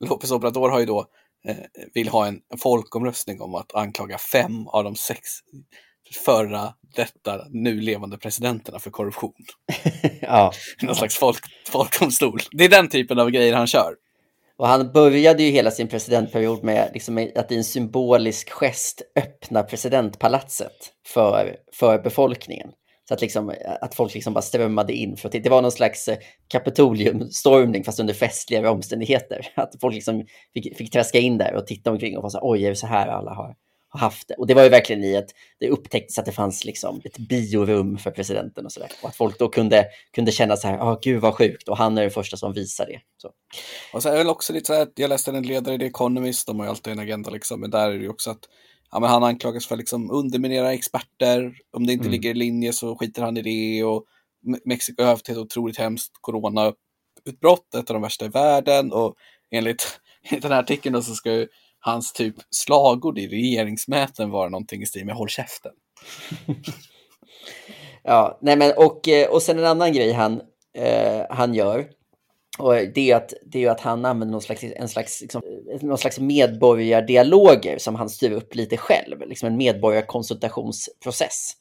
López 0.08 0.32
Obrador 0.32 0.70
har 0.70 0.80
ju 0.80 0.86
då 0.86 1.06
eh, 1.44 1.56
vill 1.94 2.08
ha 2.08 2.26
en 2.26 2.40
folkomröstning 2.58 3.40
om 3.40 3.54
att 3.54 3.74
anklaga 3.74 4.18
fem 4.18 4.66
av 4.66 4.84
de 4.84 4.96
sex 4.96 5.28
förra 6.24 6.74
detta 6.96 7.46
nu 7.50 7.80
levande 7.80 8.18
presidenterna 8.18 8.78
för 8.78 8.90
korruption. 8.90 9.34
ja. 10.20 10.52
Någon 10.82 10.94
slags 10.94 11.16
folk, 11.16 11.44
folkomstol. 11.68 12.40
Det 12.52 12.64
är 12.64 12.68
den 12.68 12.88
typen 12.88 13.18
av 13.18 13.30
grejer 13.30 13.54
han 13.54 13.66
kör. 13.66 13.94
Och 14.56 14.68
han 14.68 14.92
började 14.92 15.42
ju 15.42 15.50
hela 15.50 15.70
sin 15.70 15.88
presidentperiod 15.88 16.64
med 16.64 16.90
liksom 16.94 17.30
att 17.34 17.52
i 17.52 17.56
en 17.56 17.64
symbolisk 17.64 18.50
gest 18.50 19.02
öppna 19.16 19.62
presidentpalatset 19.62 20.92
för, 21.06 21.56
för 21.72 21.98
befolkningen. 21.98 22.70
Så 23.10 23.14
att, 23.14 23.20
liksom, 23.20 23.54
att 23.80 23.94
folk 23.94 24.14
liksom 24.14 24.34
bara 24.34 24.42
strömmade 24.42 24.92
in. 24.92 25.16
För 25.16 25.28
det 25.28 25.48
var 25.48 25.62
någon 25.62 25.72
slags 25.72 26.08
eh, 26.08 26.18
kapitoliumstormning 26.48 27.84
fast 27.84 28.00
under 28.00 28.14
festligare 28.14 28.68
omständigheter. 28.68 29.46
Att 29.54 29.74
folk 29.80 29.94
liksom 29.94 30.26
fick, 30.54 30.76
fick 30.76 30.92
träska 30.92 31.18
in 31.18 31.38
där 31.38 31.54
och 31.54 31.66
titta 31.66 31.90
omkring 31.90 32.16
och 32.16 32.22
vara 32.22 32.30
så 32.30 32.38
oj, 32.42 32.64
är 32.64 32.68
det 32.68 32.76
så 32.76 32.86
här 32.86 33.08
alla 33.08 33.34
har, 33.34 33.54
har 33.88 34.00
haft 34.00 34.28
det. 34.28 34.34
Och 34.34 34.46
det 34.46 34.54
var 34.54 34.62
ju 34.62 34.68
verkligen 34.68 35.04
i 35.04 35.16
att 35.16 35.30
det 35.60 35.68
upptäcktes 35.68 36.18
att 36.18 36.24
det 36.24 36.32
fanns 36.32 36.64
liksom 36.64 37.00
ett 37.04 37.18
biorum 37.18 37.98
för 37.98 38.10
presidenten 38.10 38.64
och 38.64 38.72
så 38.72 38.80
där. 38.80 38.90
Och 39.02 39.08
att 39.08 39.16
folk 39.16 39.38
då 39.38 39.48
kunde, 39.48 39.86
kunde 40.14 40.32
känna 40.32 40.56
så 40.56 40.68
här, 40.68 40.76
ja 40.76 40.92
oh, 40.92 40.98
gud 41.02 41.20
vad 41.20 41.34
sjukt, 41.34 41.68
och 41.68 41.76
han 41.76 41.98
är 41.98 42.02
den 42.02 42.10
första 42.10 42.36
som 42.36 42.52
visar 42.52 42.86
det. 42.86 43.00
Så. 43.16 43.30
Och 43.92 44.02
så 44.02 44.08
är 44.08 44.24
det 44.24 44.30
också 44.30 44.52
lite 44.52 44.66
så 44.66 44.74
här, 44.74 44.88
jag 44.94 45.08
läste 45.08 45.30
en 45.30 45.42
ledare 45.42 45.74
i 45.74 45.78
The 45.78 45.86
Economist, 45.86 46.46
de 46.46 46.58
har 46.58 46.66
ju 46.66 46.70
alltid 46.70 46.92
en 46.92 46.98
agenda 46.98 47.30
liksom, 47.30 47.60
men 47.60 47.70
där 47.70 47.90
är 47.90 47.98
det 47.98 48.02
ju 48.02 48.08
också 48.08 48.30
att 48.30 48.48
ja, 48.90 49.00
men 49.00 49.10
han 49.10 49.24
anklagas 49.24 49.66
för 49.66 49.74
att 49.74 49.78
liksom 49.78 50.10
underminera 50.10 50.72
experter. 50.72 51.54
Om 51.76 51.86
det 51.86 51.92
inte 51.92 52.02
Mm. 52.02 52.12
ligger 52.12 52.30
i 52.30 52.34
linje 52.34 52.72
så 52.72 52.96
skiter 52.96 53.22
han 53.22 53.36
i 53.36 53.42
det. 53.42 53.84
Och 53.84 54.04
Me- 54.46 54.60
Mexiko 54.64 55.02
har 55.02 55.10
haft 55.10 55.28
ett 55.28 55.36
otroligt 55.36 55.78
hemskt 55.78 56.12
coronautbrott, 56.20 57.74
ett 57.74 57.90
av 57.90 57.94
de 57.94 58.02
värsta 58.02 58.24
i 58.24 58.28
världen. 58.28 58.92
Och 58.92 59.14
enligt, 59.50 60.00
enligt 60.24 60.42
den 60.42 60.52
här 60.52 60.60
artikeln 60.62 60.92
då, 60.92 61.02
så 61.02 61.14
ska 61.14 61.32
ju 61.32 61.48
hans 61.80 62.12
typ 62.12 62.34
slagord 62.50 63.18
i 63.18 63.28
regeringsmöten 63.28 64.30
vara 64.30 64.48
någonting 64.48 64.82
i 64.82 64.86
stil 64.86 65.06
med 65.06 65.14
håll 65.14 65.28
käften. 65.28 65.72
Ja, 68.02 68.38
nej 68.42 68.56
men 68.56 68.72
och, 68.76 69.08
eh, 69.08 69.28
och 69.30 69.42
sen 69.42 69.58
en 69.58 69.64
annan 69.66 69.92
grej 69.92 70.12
han, 70.12 70.40
eh, 70.78 71.22
han 71.30 71.54
gör. 71.54 71.88
Och 72.60 72.74
det 72.94 73.10
är 73.10 73.16
att, 73.16 73.34
det 73.46 73.58
är 73.58 73.62
ju 73.62 73.68
att 73.68 73.80
han 73.80 74.04
använder 74.04 74.32
någon 74.32 74.42
slags, 74.42 74.64
en 74.76 74.88
slags, 74.88 75.20
liksom, 75.20 75.42
någon 75.80 75.98
slags 75.98 76.18
medborgardialoger 76.18 77.78
som 77.78 77.94
han 77.94 78.08
styr 78.08 78.30
upp 78.30 78.54
lite 78.54 78.76
själv. 78.76 79.28
Liksom 79.28 79.46
en 79.46 79.56
medborgarkonsultationsprocess. 79.56 81.52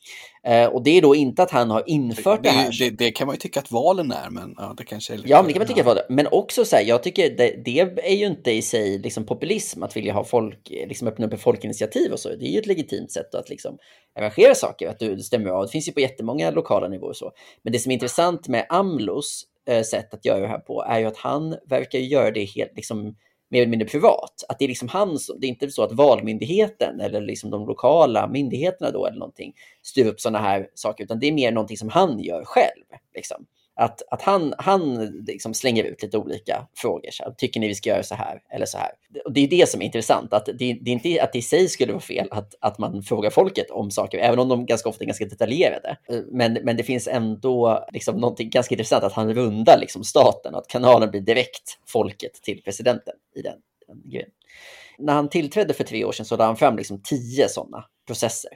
Eh, 0.43 0.65
och 0.65 0.83
det 0.83 0.97
är 0.97 1.01
då 1.01 1.15
inte 1.15 1.43
att 1.43 1.51
han 1.51 1.71
har 1.71 1.83
infört 1.87 2.43
det, 2.43 2.49
Det, 2.49 2.55
här. 2.55 2.75
det, 2.79 2.89
det 2.89 3.11
kan 3.11 3.27
man 3.27 3.35
ju 3.35 3.39
tycka 3.39 3.59
att 3.59 3.71
valen 3.71 4.11
är, 4.11 4.29
men 4.29 4.55
ja, 4.57 4.73
det 4.77 4.83
kanske 4.83 5.13
är 5.13 5.17
lite... 5.17 5.29
Ja, 5.29 5.37
men 5.37 5.47
det 5.47 5.53
kan 5.53 5.59
man 5.59 5.67
tycka 5.67 5.83
var 5.83 5.95
det. 5.95 6.05
Men 6.09 6.27
också 6.31 6.65
så 6.65 6.75
här, 6.75 6.83
jag 6.83 7.03
tycker 7.03 7.29
det, 7.37 7.61
det 7.65 7.79
är 7.79 8.15
ju 8.15 8.25
inte 8.25 8.51
i 8.51 8.61
sig 8.61 8.99
liksom 8.99 9.25
populism 9.25 9.83
att 9.83 9.97
vilja 9.97 10.13
ha 10.13 10.23
folk, 10.23 10.69
liksom 10.69 11.07
öppna 11.07 11.25
upp 11.25 11.33
ett 11.33 11.41
folkinitiativ 11.41 12.11
och 12.11 12.19
så. 12.19 12.29
Det 12.29 12.45
är 12.45 12.51
ju 12.51 12.59
ett 12.59 12.67
legitimt 12.67 13.11
sätt 13.11 13.35
att 13.35 13.49
liksom 13.49 13.77
arrangera 14.19 14.55
saker, 14.55 14.89
att 14.89 14.99
du 14.99 15.19
stämmer 15.19 15.49
av. 15.49 15.65
Det 15.65 15.71
finns 15.71 15.87
ju 15.87 15.91
på 15.91 15.99
jättemånga 15.99 16.51
lokala 16.51 16.87
nivåer 16.87 17.13
så. 17.13 17.31
Men 17.63 17.73
det 17.73 17.79
som 17.79 17.91
är 17.91 17.93
intressant 17.93 18.47
med 18.47 18.65
Amlos 18.69 19.45
Eh, 19.65 19.83
sätt 19.83 20.13
att 20.13 20.25
göra 20.25 20.39
det 20.39 20.47
här 20.47 20.59
på 20.59 20.83
är 20.83 20.99
ju 20.99 21.05
att 21.05 21.17
han 21.17 21.55
verkar 21.65 21.99
göra 21.99 22.31
det 22.31 22.43
helt 22.43 22.75
liksom 22.75 23.15
mer 23.49 23.61
eller 23.61 23.69
mindre 23.69 23.87
privat. 23.87 24.43
Att 24.49 24.59
det 24.59 24.65
är 24.65 24.69
liksom 24.69 24.87
han 24.87 25.19
som, 25.19 25.39
det 25.39 25.47
är 25.47 25.49
inte 25.49 25.71
så 25.71 25.83
att 25.83 25.91
valmyndigheten 25.91 26.99
eller 26.99 27.21
liksom 27.21 27.49
de 27.49 27.67
lokala 27.67 28.27
myndigheterna 28.27 28.91
då 28.91 29.05
eller 29.05 29.19
någonting 29.19 29.53
styr 29.81 30.05
upp 30.05 30.21
sådana 30.21 30.39
här 30.39 30.67
saker, 30.73 31.03
utan 31.03 31.19
det 31.19 31.27
är 31.27 31.31
mer 31.31 31.51
någonting 31.51 31.77
som 31.77 31.89
han 31.89 32.19
gör 32.19 32.43
själv. 32.45 32.83
Liksom. 33.15 33.45
Att, 33.81 34.01
att 34.11 34.21
han, 34.21 34.53
han 34.57 35.05
liksom 35.27 35.53
slänger 35.53 35.83
ut 35.83 36.01
lite 36.03 36.17
olika 36.17 36.67
frågor. 36.75 37.11
Så 37.11 37.23
här, 37.23 37.31
Tycker 37.31 37.59
ni 37.59 37.67
vi 37.67 37.75
ska 37.75 37.89
göra 37.89 38.03
så 38.03 38.15
här 38.15 38.41
eller 38.49 38.65
så 38.65 38.77
här? 38.77 38.91
Och 39.25 39.33
det 39.33 39.41
är 39.41 39.47
det 39.47 39.69
som 39.69 39.81
är 39.81 39.85
intressant. 39.85 40.33
Att 40.33 40.45
det, 40.45 40.53
det 40.53 40.91
är 40.91 41.05
inte 41.05 41.23
att 41.23 41.33
det 41.33 41.39
i 41.39 41.41
sig 41.41 41.69
skulle 41.69 41.91
vara 41.93 42.01
fel 42.01 42.27
att, 42.31 42.55
att 42.59 42.79
man 42.79 43.03
frågar 43.03 43.29
folket 43.29 43.69
om 43.71 43.91
saker, 43.91 44.17
även 44.17 44.39
om 44.39 44.49
de 44.49 44.65
ganska 44.65 44.89
ofta 44.89 45.03
är 45.03 45.05
ganska 45.05 45.25
detaljerade. 45.25 45.97
Men, 46.31 46.53
men 46.53 46.77
det 46.77 46.83
finns 46.83 47.07
ändå 47.07 47.85
liksom 47.93 48.15
någonting 48.15 48.49
ganska 48.49 48.75
intressant 48.75 49.03
att 49.03 49.13
han 49.13 49.33
rundar 49.33 49.77
liksom 49.79 50.03
staten, 50.03 50.55
att 50.55 50.67
kanalen 50.67 51.11
blir 51.11 51.21
direkt 51.21 51.77
folket 51.87 52.33
till 52.33 52.61
presidenten 52.61 53.13
i 53.35 53.41
den, 53.41 53.57
den 53.87 54.11
grejen. 54.11 54.29
När 54.97 55.13
han 55.13 55.29
tillträdde 55.29 55.73
för 55.73 55.83
tre 55.83 56.05
år 56.05 56.11
sedan 56.11 56.25
så 56.25 56.35
lade 56.35 56.47
han 56.47 56.57
fram 56.57 56.77
liksom 56.77 57.01
tio 57.03 57.49
sådana 57.49 57.85
processer. 58.07 58.51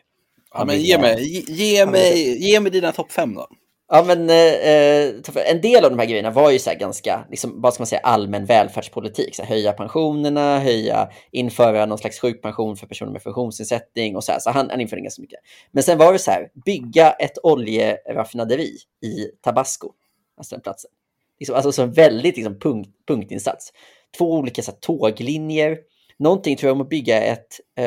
Ja, 0.53 0.65
men 0.65 0.81
ge 0.81 0.97
mig, 0.97 1.23
ge, 1.23 1.53
ge 1.53 1.85
mig, 1.85 2.43
ge 2.51 2.59
mig 2.59 2.71
dina 2.71 2.91
topp 2.91 3.11
fem 3.11 3.33
då. 3.33 3.47
Ja, 3.95 4.03
men 4.03 4.29
eh, 4.29 4.35
eh, 4.35 5.51
en 5.51 5.61
del 5.61 5.85
av 5.85 5.91
de 5.91 5.99
här 5.99 6.05
grejerna 6.05 6.31
var 6.31 6.51
ju 6.51 6.59
så 6.59 6.69
här 6.69 6.77
ganska, 6.77 7.25
liksom, 7.29 7.61
vad 7.61 7.73
ska 7.73 7.81
man 7.81 7.87
säga, 7.87 8.01
allmän 8.01 8.45
välfärdspolitik. 8.45 9.35
Så 9.35 9.41
här, 9.41 9.49
höja 9.49 9.73
pensionerna, 9.73 10.59
höja, 10.59 11.09
införa 11.31 11.85
någon 11.85 11.97
slags 11.97 12.19
sjukpension 12.19 12.77
för 12.77 12.87
personer 12.87 13.11
med 13.11 13.21
funktionsnedsättning 13.21 14.15
och 14.15 14.23
så 14.23 14.31
här. 14.31 14.39
Så 14.39 14.51
han, 14.51 14.69
han 14.69 14.81
införde 14.81 15.01
ganska 15.01 15.21
mycket. 15.21 15.39
Men 15.71 15.83
sen 15.83 15.97
var 15.97 16.13
det 16.13 16.19
så 16.19 16.31
här, 16.31 16.49
bygga 16.65 17.11
ett 17.11 17.37
oljeraffinaderi 17.43 18.77
i 19.01 19.27
Tabasco, 19.41 19.91
alltså 20.37 20.55
den 20.55 20.61
platsen. 20.61 20.91
Liksom, 21.39 21.55
alltså 21.55 21.71
så 21.71 21.81
en 21.81 21.91
väldigt 21.91 22.35
liksom, 22.35 22.59
punkt, 22.59 22.89
punktinsats. 23.07 23.73
Två 24.17 24.33
olika 24.33 24.61
så 24.61 24.71
här, 24.71 24.77
tåglinjer. 24.79 25.77
Någonting 26.19 26.57
tror 26.57 26.67
jag 26.67 26.75
om 26.75 26.81
att 26.81 26.89
bygga 26.89 27.21
ett, 27.21 27.47
eh, 27.77 27.85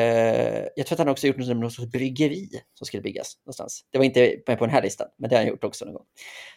jag 0.75 0.85
tror 0.85 0.91
att 0.91 0.99
han 0.99 1.09
också 1.09 1.27
gjort 1.27 1.37
något, 1.37 1.57
något 1.57 1.73
sorts 1.73 1.91
bryggeri 1.91 2.49
som 2.73 2.85
skulle 2.85 3.01
byggas 3.01 3.33
någonstans. 3.45 3.81
Det 3.91 3.97
var 3.97 4.05
inte 4.05 4.35
med 4.47 4.57
på 4.57 4.65
den 4.65 4.73
här 4.73 4.81
listan, 4.81 5.07
men 5.17 5.29
det 5.29 5.35
har 5.35 5.43
han 5.43 5.49
gjort 5.49 5.63
också 5.63 5.85
någon 5.85 5.93
gång. 5.93 6.05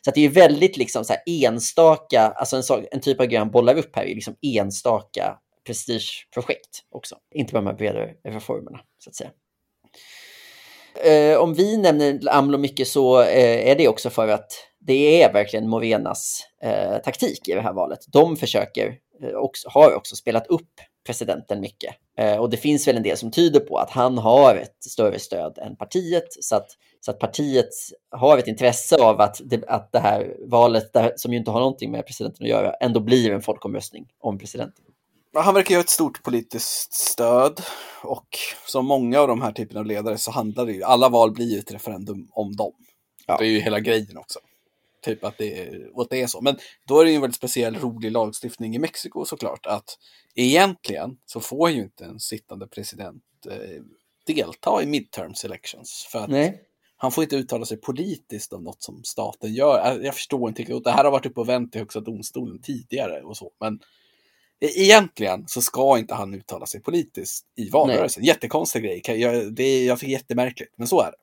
Så 0.04 0.10
att 0.10 0.14
det 0.14 0.24
är 0.24 0.28
väldigt 0.28 0.76
liksom 0.76 1.04
så 1.04 1.12
här 1.12 1.22
enstaka, 1.26 2.20
alltså 2.20 2.56
en, 2.56 2.62
sak, 2.62 2.84
en 2.90 3.00
typ 3.00 3.20
av 3.20 3.26
grej 3.26 3.38
han 3.38 3.50
bollar 3.50 3.78
upp 3.78 3.96
här 3.96 4.04
är 4.04 4.14
liksom 4.14 4.36
enstaka 4.42 5.38
prestigeprojekt 5.66 6.84
också. 6.90 7.16
Inte 7.34 7.52
bara 7.52 7.58
de 7.58 7.66
här 7.66 7.74
bredare 7.74 8.14
reformerna, 8.24 8.80
så 8.98 9.10
att 9.10 9.16
säga. 9.16 9.30
Eh, 11.04 11.38
om 11.38 11.54
vi 11.54 11.76
nämner 11.76 12.20
AMLO 12.28 12.58
mycket 12.58 12.88
så 12.88 13.22
eh, 13.22 13.70
är 13.70 13.76
det 13.76 13.88
också 13.88 14.10
för 14.10 14.28
att 14.28 14.52
det 14.80 15.22
är 15.22 15.32
verkligen 15.32 15.68
Morenas 15.68 16.42
eh, 16.62 16.98
taktik 16.98 17.48
i 17.48 17.54
det 17.54 17.60
här 17.60 17.72
valet. 17.72 17.98
De 18.12 18.36
försöker, 18.36 18.96
eh, 19.22 19.34
också, 19.34 19.68
har 19.68 19.94
också 19.94 20.16
spelat 20.16 20.46
upp 20.46 20.70
presidenten 21.06 21.60
mycket. 21.60 21.94
Eh, 22.18 22.36
och 22.36 22.50
det 22.50 22.56
finns 22.56 22.88
väl 22.88 22.96
en 22.96 23.02
del 23.02 23.16
som 23.16 23.30
tyder 23.30 23.60
på 23.60 23.78
att 23.78 23.90
han 23.90 24.18
har 24.18 24.56
ett 24.56 24.84
större 24.84 25.18
stöd 25.18 25.58
än 25.58 25.76
partiet. 25.76 26.26
Så 26.40 26.56
att, 26.56 26.66
så 27.00 27.10
att 27.10 27.18
partiet 27.18 27.68
har 28.10 28.38
ett 28.38 28.46
intresse 28.46 28.96
av 28.96 29.20
att 29.20 29.40
det, 29.44 29.64
att 29.68 29.92
det 29.92 29.98
här 29.98 30.36
valet, 30.46 30.92
där, 30.92 31.12
som 31.16 31.32
ju 31.32 31.38
inte 31.38 31.50
har 31.50 31.60
någonting 31.60 31.90
med 31.90 32.06
presidenten 32.06 32.44
att 32.44 32.50
göra, 32.50 32.72
ändå 32.72 33.00
blir 33.00 33.30
en 33.30 33.42
folkomröstning 33.42 34.06
om 34.20 34.38
presidenten. 34.38 34.84
Han 35.34 35.54
verkar 35.54 35.70
ju 35.70 35.76
ha 35.76 35.82
ett 35.82 35.88
stort 35.88 36.22
politiskt 36.22 36.92
stöd 36.92 37.60
och 38.02 38.38
som 38.66 38.86
många 38.86 39.20
av 39.20 39.28
de 39.28 39.42
här 39.42 39.52
typerna 39.52 39.80
av 39.80 39.86
ledare 39.86 40.18
så 40.18 40.30
handlar 40.30 40.66
det 40.66 40.72
ju, 40.72 40.82
alla 40.82 41.08
val 41.08 41.32
blir 41.32 41.52
ju 41.52 41.58
ett 41.58 41.72
referendum 41.72 42.28
om 42.32 42.56
dem. 42.56 42.72
Ja. 43.26 43.36
Det 43.36 43.44
är 43.44 43.48
ju 43.48 43.60
hela 43.60 43.80
grejen 43.80 44.16
också. 44.16 44.38
Typ 45.00 45.24
att 45.24 45.38
det, 45.38 45.58
är- 45.58 46.00
att 46.00 46.10
det 46.10 46.22
är 46.22 46.26
så. 46.26 46.40
Men 46.40 46.56
då 46.86 47.00
är 47.00 47.04
det 47.04 47.10
ju 47.10 47.14
en 47.14 47.20
väldigt 47.20 47.36
speciell 47.36 47.76
rolig 47.76 48.12
lagstiftning 48.12 48.74
i 48.76 48.78
Mexiko 48.78 49.24
såklart. 49.24 49.66
Att 49.66 49.98
egentligen 50.34 51.16
så 51.26 51.40
får 51.40 51.70
ju 51.70 51.82
inte 51.82 52.04
en 52.04 52.20
sittande 52.20 52.66
president 52.66 53.22
eh, 53.50 53.82
delta 54.26 54.82
i 54.82 54.86
midterms 54.86 55.44
elections. 55.44 56.06
För 56.12 56.18
att 56.18 56.30
Nej. 56.30 56.60
han 56.96 57.12
får 57.12 57.24
inte 57.24 57.36
uttala 57.36 57.64
sig 57.66 57.76
politiskt 57.76 58.52
om 58.52 58.64
något 58.64 58.82
som 58.82 59.04
staten 59.04 59.54
gör. 59.54 60.00
Jag- 60.02 60.14
förstår 60.14 60.48
inte 60.48 60.62
Det 60.84 60.90
här 60.90 61.04
har 61.04 61.10
varit 61.10 61.26
uppe 61.26 61.40
och 61.40 61.48
vänt 61.48 61.76
i 61.76 61.78
Högsta 61.78 62.00
domstolen 62.00 62.62
tidigare 62.62 63.22
och 63.22 63.36
så. 63.36 63.50
Men 63.60 63.74
e- 64.60 64.72
egentligen 64.82 65.44
så 65.48 65.62
ska 65.62 65.98
inte 65.98 66.14
han 66.14 66.34
uttala 66.34 66.66
sig 66.66 66.80
politiskt 66.82 67.46
i 67.56 67.70
valrörelsen. 67.70 68.24
Jättekonstig 68.24 68.82
grej. 68.82 69.02
Jag, 69.20 69.54
det, 69.54 69.84
jag 69.84 69.98
tycker 69.98 70.12
jättemärkligt, 70.12 70.72
men 70.76 70.86
så 70.86 71.00
är 71.00 71.10
det. 71.10 71.16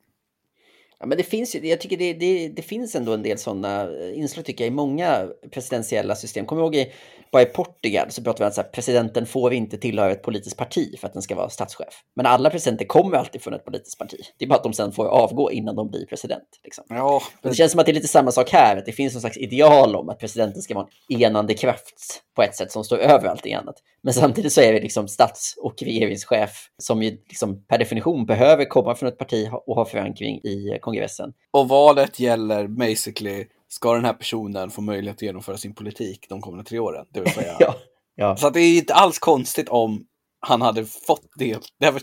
Ja, 0.99 1.05
men 1.05 1.17
det 1.17 1.23
finns 1.23 1.55
ju, 1.55 1.67
jag 1.67 1.81
tycker 1.81 1.97
det, 1.97 2.13
det, 2.13 2.49
det 2.49 2.62
finns 2.62 2.95
ändå 2.95 3.13
en 3.13 3.23
del 3.23 3.38
sådana 3.38 3.89
inslag 4.13 4.45
tycker 4.45 4.63
jag 4.63 4.71
i 4.71 4.75
många 4.75 5.27
presidentiella 5.51 6.15
system. 6.15 6.45
Kommer 6.45 6.62
ihåg 6.62 6.75
i, 6.75 6.91
bara 7.31 7.41
i 7.41 7.45
Portugal 7.45 8.12
så 8.12 8.23
pratar 8.23 8.39
vi 8.39 8.45
om 8.45 8.49
att 8.49 8.57
här, 8.57 8.63
presidenten 8.63 9.25
får 9.25 9.53
inte 9.53 9.77
tillhöra 9.77 10.12
ett 10.12 10.21
politiskt 10.21 10.57
parti 10.57 10.99
för 10.99 11.07
att 11.07 11.13
den 11.13 11.21
ska 11.21 11.36
vara 11.36 11.49
statschef. 11.49 12.03
Men 12.15 12.25
alla 12.25 12.49
presidenter 12.49 12.86
kommer 12.86 13.17
alltid 13.17 13.41
från 13.41 13.53
ett 13.53 13.65
politiskt 13.65 13.99
parti. 13.99 14.17
Det 14.38 14.45
är 14.45 14.49
bara 14.49 14.55
att 14.55 14.63
de 14.63 14.73
sen 14.73 14.91
får 14.91 15.05
avgå 15.05 15.51
innan 15.51 15.75
de 15.75 15.89
blir 15.89 16.05
president. 16.05 16.60
Liksom. 16.63 16.83
Ja, 16.89 17.21
Och 17.41 17.49
det 17.49 17.55
känns 17.55 17.71
som 17.71 17.79
att 17.79 17.86
det 17.86 17.91
är 17.91 17.93
lite 17.93 18.07
samma 18.07 18.31
sak 18.31 18.49
här, 18.51 18.77
att 18.77 18.86
det 18.86 18.91
finns 18.91 19.13
någon 19.13 19.21
slags 19.21 19.38
ideal 19.38 19.95
om 19.95 20.10
att 20.10 20.19
presidenten 20.19 20.62
ska 20.62 20.73
vara 20.75 20.88
en 21.10 21.21
enande 21.21 21.53
kraft 21.53 22.23
på 22.38 22.43
ett 22.43 22.56
sätt 22.56 22.71
som 22.71 22.84
står 22.84 22.97
över 22.97 23.28
allting 23.28 23.54
annat. 23.54 23.76
Men 24.02 24.13
samtidigt 24.13 24.54
så 24.54 24.62
är 24.62 24.73
det 24.73 24.80
liksom 24.80 25.08
stats 25.08 25.56
och 25.58 25.82
regeringschef 25.82 26.69
som 26.78 27.04
ju 27.04 27.10
liksom 27.10 27.63
per 27.63 27.78
definition 27.78 28.26
behöver 28.26 28.65
komma 28.65 28.95
från 28.95 29.10
ett 29.10 29.17
parti 29.17 29.50
och 29.65 29.76
ha 29.76 29.86
förankring 29.86 30.38
i 30.38 30.80
kongressen. 30.82 31.34
och 31.52 31.69
valet 31.69 32.19
gäller 32.19 32.67
basically, 32.67 33.45
ska 33.67 33.93
den 33.93 34.06
här 34.06 34.13
personen 34.13 34.69
få 34.69 34.82
möjlighet 34.82 35.17
att 35.17 35.21
genomföra 35.21 35.58
sin 35.58 35.76
politik 35.76 36.26
de 36.30 36.41
kommande 36.41 36.65
tre 36.65 36.80
åren? 36.80 37.06
Det 37.13 37.19
vill 37.19 37.34
säga. 37.34 37.56
Ja, 37.60 37.76
ja. 38.15 38.36
Så 38.38 38.50
det 38.50 38.60
är 38.60 38.78
inte 38.78 38.93
alls 38.93 39.19
konstigt 39.19 39.69
om 39.69 40.06
han 40.39 40.62
hade 40.62 40.86
fått 40.86 41.39
del. 41.39 41.62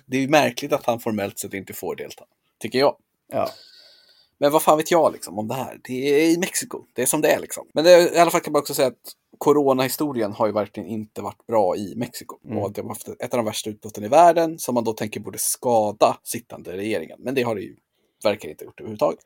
Det 0.09 0.17
är, 0.17 0.29
märkligt 0.29 0.73
att 0.73 0.87
han 0.87 1.01
formellt 1.01 1.39
sett 1.39 1.55
inte 1.55 1.73
får 1.73 1.97
delta, 1.97 2.25
tycker 2.61 2.79
jag. 2.79 2.97
ja. 3.33 3.49
Men 4.39 4.53
vad 4.53 4.63
fan 4.63 4.77
vet 4.77 4.91
jag 4.91 5.13
liksom 5.13 5.39
om 5.39 5.49
det 5.49 5.55
här? 5.55 5.81
Det 5.85 6.25
är 6.25 6.31
i 6.31 6.39
Mexiko. 6.39 6.85
Det 6.93 7.03
är 7.03 7.07
som 7.07 7.21
det 7.21 7.29
är 7.29 7.41
liksom. 7.41 7.67
Men 7.75 7.85
det, 7.85 8.15
i 8.15 8.19
alla 8.19 8.31
fall 8.31 8.41
kan 8.41 8.53
man 8.53 8.61
också 8.61 8.75
säga 8.75 8.89
att 8.89 9.13
coronahistorien 9.39 10.33
har 10.33 10.47
ju 10.47 10.53
verkligen 10.53 10.89
inte 10.89 11.23
varit 11.23 11.47
bra 11.47 11.77
i 11.77 11.95
Mexiko. 11.97 12.37
Mm. 12.45 12.59
Och 12.59 12.73
det 12.73 12.83
har 12.83 12.89
haft 12.89 13.09
ett 13.09 13.35
av 13.35 13.39
de 13.39 13.47
värsta 13.47 13.71
utbrotten 13.71 14.05
i 14.05 14.09
världen 14.09 14.59
som 14.59 14.75
man 14.75 14.85
då 14.85 14.93
tänker 14.93 15.21
borde 15.21 15.39
skada 15.39 16.17
sittande 16.23 16.73
regeringen. 16.73 17.19
Men 17.21 17.35
det 17.35 17.43
har 17.43 17.55
det 17.55 17.61
ju 17.61 17.77
verkar 18.25 18.49
inte 18.49 18.65
gjort 18.65 18.81
överhuvudtaget. 18.81 19.25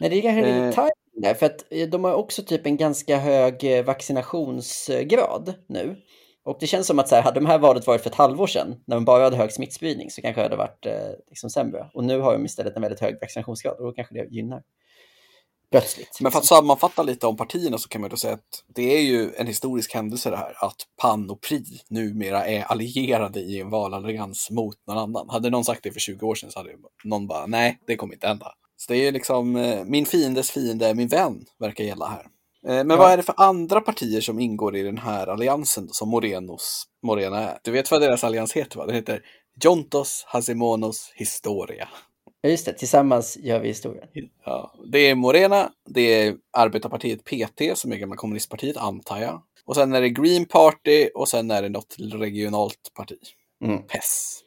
Nej, 0.00 0.10
det 0.10 0.16
är 0.16 0.22
kanske 0.22 0.50
Eh. 0.50 0.66
lite 0.66 0.90
där, 1.14 1.34
för 1.34 1.46
att 1.46 1.64
eh, 1.70 1.88
de 1.88 2.04
har 2.04 2.14
också 2.14 2.42
typ 2.42 2.66
en 2.66 2.76
ganska 2.76 3.16
hög 3.16 3.64
eh, 3.64 3.84
vaccinationsgrad 3.84 5.54
nu. 5.66 5.96
Och 6.44 6.56
det 6.60 6.66
känns 6.66 6.86
som 6.86 6.98
att 6.98 7.08
så 7.08 7.14
här, 7.14 7.22
hade 7.22 7.40
de 7.40 7.46
här 7.46 7.58
valet 7.58 7.86
varit 7.86 8.02
för 8.02 8.10
ett 8.10 8.16
halvår 8.16 8.46
sedan, 8.46 8.80
när 8.86 8.96
de 8.96 9.04
bara 9.04 9.24
hade 9.24 9.36
hög 9.36 9.52
smittspridning, 9.52 10.10
så 10.10 10.22
kanske 10.22 10.40
det 10.40 10.44
hade 10.44 10.56
varit 10.56 10.86
eh, 10.86 11.10
liksom 11.28 11.50
sämre. 11.50 11.90
Och 11.94 12.04
nu 12.04 12.20
har 12.20 12.32
de 12.32 12.44
istället 12.44 12.76
en 12.76 12.82
väldigt 12.82 13.00
hög 13.00 13.18
vaccinationsgrad 13.20 13.76
och 13.78 13.84
då 13.84 13.92
kanske 13.92 14.14
det 14.14 14.26
gynnar. 14.30 14.62
Plötsligt. 15.80 16.18
Men 16.20 16.32
för 16.32 16.38
att 16.38 16.44
sammanfatta 16.44 17.02
lite 17.02 17.26
om 17.26 17.36
partierna 17.36 17.78
så 17.78 17.88
kan 17.88 18.00
man 18.00 18.10
då 18.10 18.16
säga 18.16 18.34
att 18.34 18.64
det 18.74 18.96
är 18.96 19.00
ju 19.02 19.34
en 19.34 19.46
historisk 19.46 19.94
händelse 19.94 20.30
det 20.30 20.36
här 20.36 20.64
att 20.64 20.76
PAN 21.02 21.30
och 21.30 21.40
PRI 21.40 21.64
numera 21.88 22.46
är 22.46 22.62
allierade 22.64 23.40
i 23.40 23.60
en 23.60 23.70
valallians 23.70 24.50
mot 24.50 24.76
någon 24.86 24.98
annan. 24.98 25.28
Hade 25.30 25.50
någon 25.50 25.64
sagt 25.64 25.82
det 25.82 25.92
för 25.92 26.00
20 26.00 26.26
år 26.26 26.34
sedan 26.34 26.50
så 26.50 26.58
hade 26.58 26.70
någon 27.04 27.26
bara 27.26 27.46
nej, 27.46 27.78
det 27.86 27.96
kommer 27.96 28.14
inte 28.14 28.26
hända. 28.26 28.52
Så 28.76 28.92
det 28.92 28.98
är 28.98 29.04
ju 29.04 29.10
liksom 29.10 29.56
eh, 29.56 29.84
min 29.84 30.06
fiendes 30.06 30.50
fiende 30.50 30.94
min 30.94 31.08
vän 31.08 31.44
verkar 31.58 31.84
gälla 31.84 32.06
här. 32.06 32.26
Eh, 32.66 32.84
Men 32.84 32.90
Ja. 32.90 32.96
vad 32.96 33.12
är 33.12 33.16
det 33.16 33.22
för 33.22 33.34
andra 33.38 33.80
partier 33.80 34.20
som 34.20 34.38
ingår 34.40 34.76
i 34.76 34.82
den 34.82 34.98
här 34.98 35.26
alliansen 35.26 35.88
som 35.88 36.08
Morenos, 36.08 36.84
Morena 37.02 37.38
är? 37.40 37.58
Du 37.62 37.70
vet 37.70 37.90
vad 37.90 38.00
deras 38.00 38.24
allians 38.24 38.52
heter 38.52 38.76
va? 38.78 38.86
Den 38.86 38.94
heter 38.94 39.20
Jontos 39.62 40.24
Hasimonos 40.26 41.12
Historia. 41.14 41.88
Ja, 42.44 42.50
just 42.50 42.66
det. 42.66 42.72
Tillsammans 42.72 43.36
gör 43.36 43.60
vi 43.60 43.68
historien. 43.68 44.08
Ja, 44.44 44.74
det 44.86 44.98
är 44.98 45.14
Morena, 45.14 45.72
det 45.88 46.00
är 46.00 46.36
arbetarpartiet 46.52 47.24
PT 47.24 47.78
som 47.78 47.92
är 47.92 47.96
gamla 47.96 48.16
kommunistpartiet, 48.16 48.76
antar 48.76 49.20
jag. 49.20 49.42
Och 49.64 49.74
sen 49.74 49.94
är 49.94 50.00
det 50.00 50.10
Green 50.10 50.46
Party 50.46 51.08
och 51.14 51.28
sen 51.28 51.50
är 51.50 51.62
det 51.62 51.68
något 51.68 51.96
regionalt 51.98 52.90
parti. 52.94 53.18
Mm. 53.64 53.82
PES. 53.82 54.40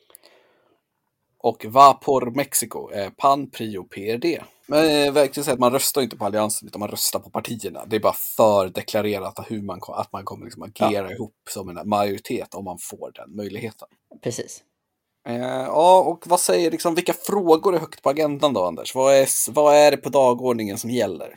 Och 1.37 1.65
Vapor 1.65 2.31
Mexico 2.35 2.89
är 2.93 3.09
PAN, 3.09 3.49
PRIO, 3.49 3.83
PRD. 3.83 4.43
Men 4.67 4.85
eh, 4.85 5.13
verkligen 5.13 5.43
säga 5.43 5.53
att 5.53 5.59
man 5.59 5.73
röstar 5.73 6.01
inte 6.01 6.17
på 6.17 6.25
alliansen 6.25 6.67
utan 6.67 6.79
man 6.79 6.89
röstar 6.89 7.19
på 7.19 7.29
partierna. 7.29 7.85
Det 7.85 7.95
är 7.95 7.99
bara 7.99 8.13
för 8.13 8.69
deklarerat 8.69 9.39
hur 9.47 9.61
man, 9.61 9.79
att 9.87 10.11
man 10.11 10.25
kommer 10.25 10.45
liksom 10.45 10.63
agera 10.63 11.11
ihop 11.11 11.35
som 11.49 11.69
en 11.69 11.89
majoritet 11.89 12.55
om 12.55 12.65
man 12.65 12.77
får 12.81 13.11
den 13.15 13.35
möjligheten. 13.35 13.87
Precis. 14.23 14.63
Eh, 15.27 15.65
ja, 15.65 15.99
och 15.99 16.27
vad 16.27 16.39
säger 16.39 16.71
liksom, 16.71 16.95
vilka 16.95 17.13
frågor 17.13 17.75
är 17.75 17.79
högt 17.79 18.03
på 18.03 18.09
agendan 18.09 18.53
då, 18.53 18.63
Anders? 18.63 18.95
Vad 18.95 19.15
är, 19.15 19.51
vad 19.51 19.75
är 19.75 19.91
det 19.91 19.97
på 19.97 20.09
dagordningen 20.09 20.77
som 20.77 20.89
gäller? 20.89 21.35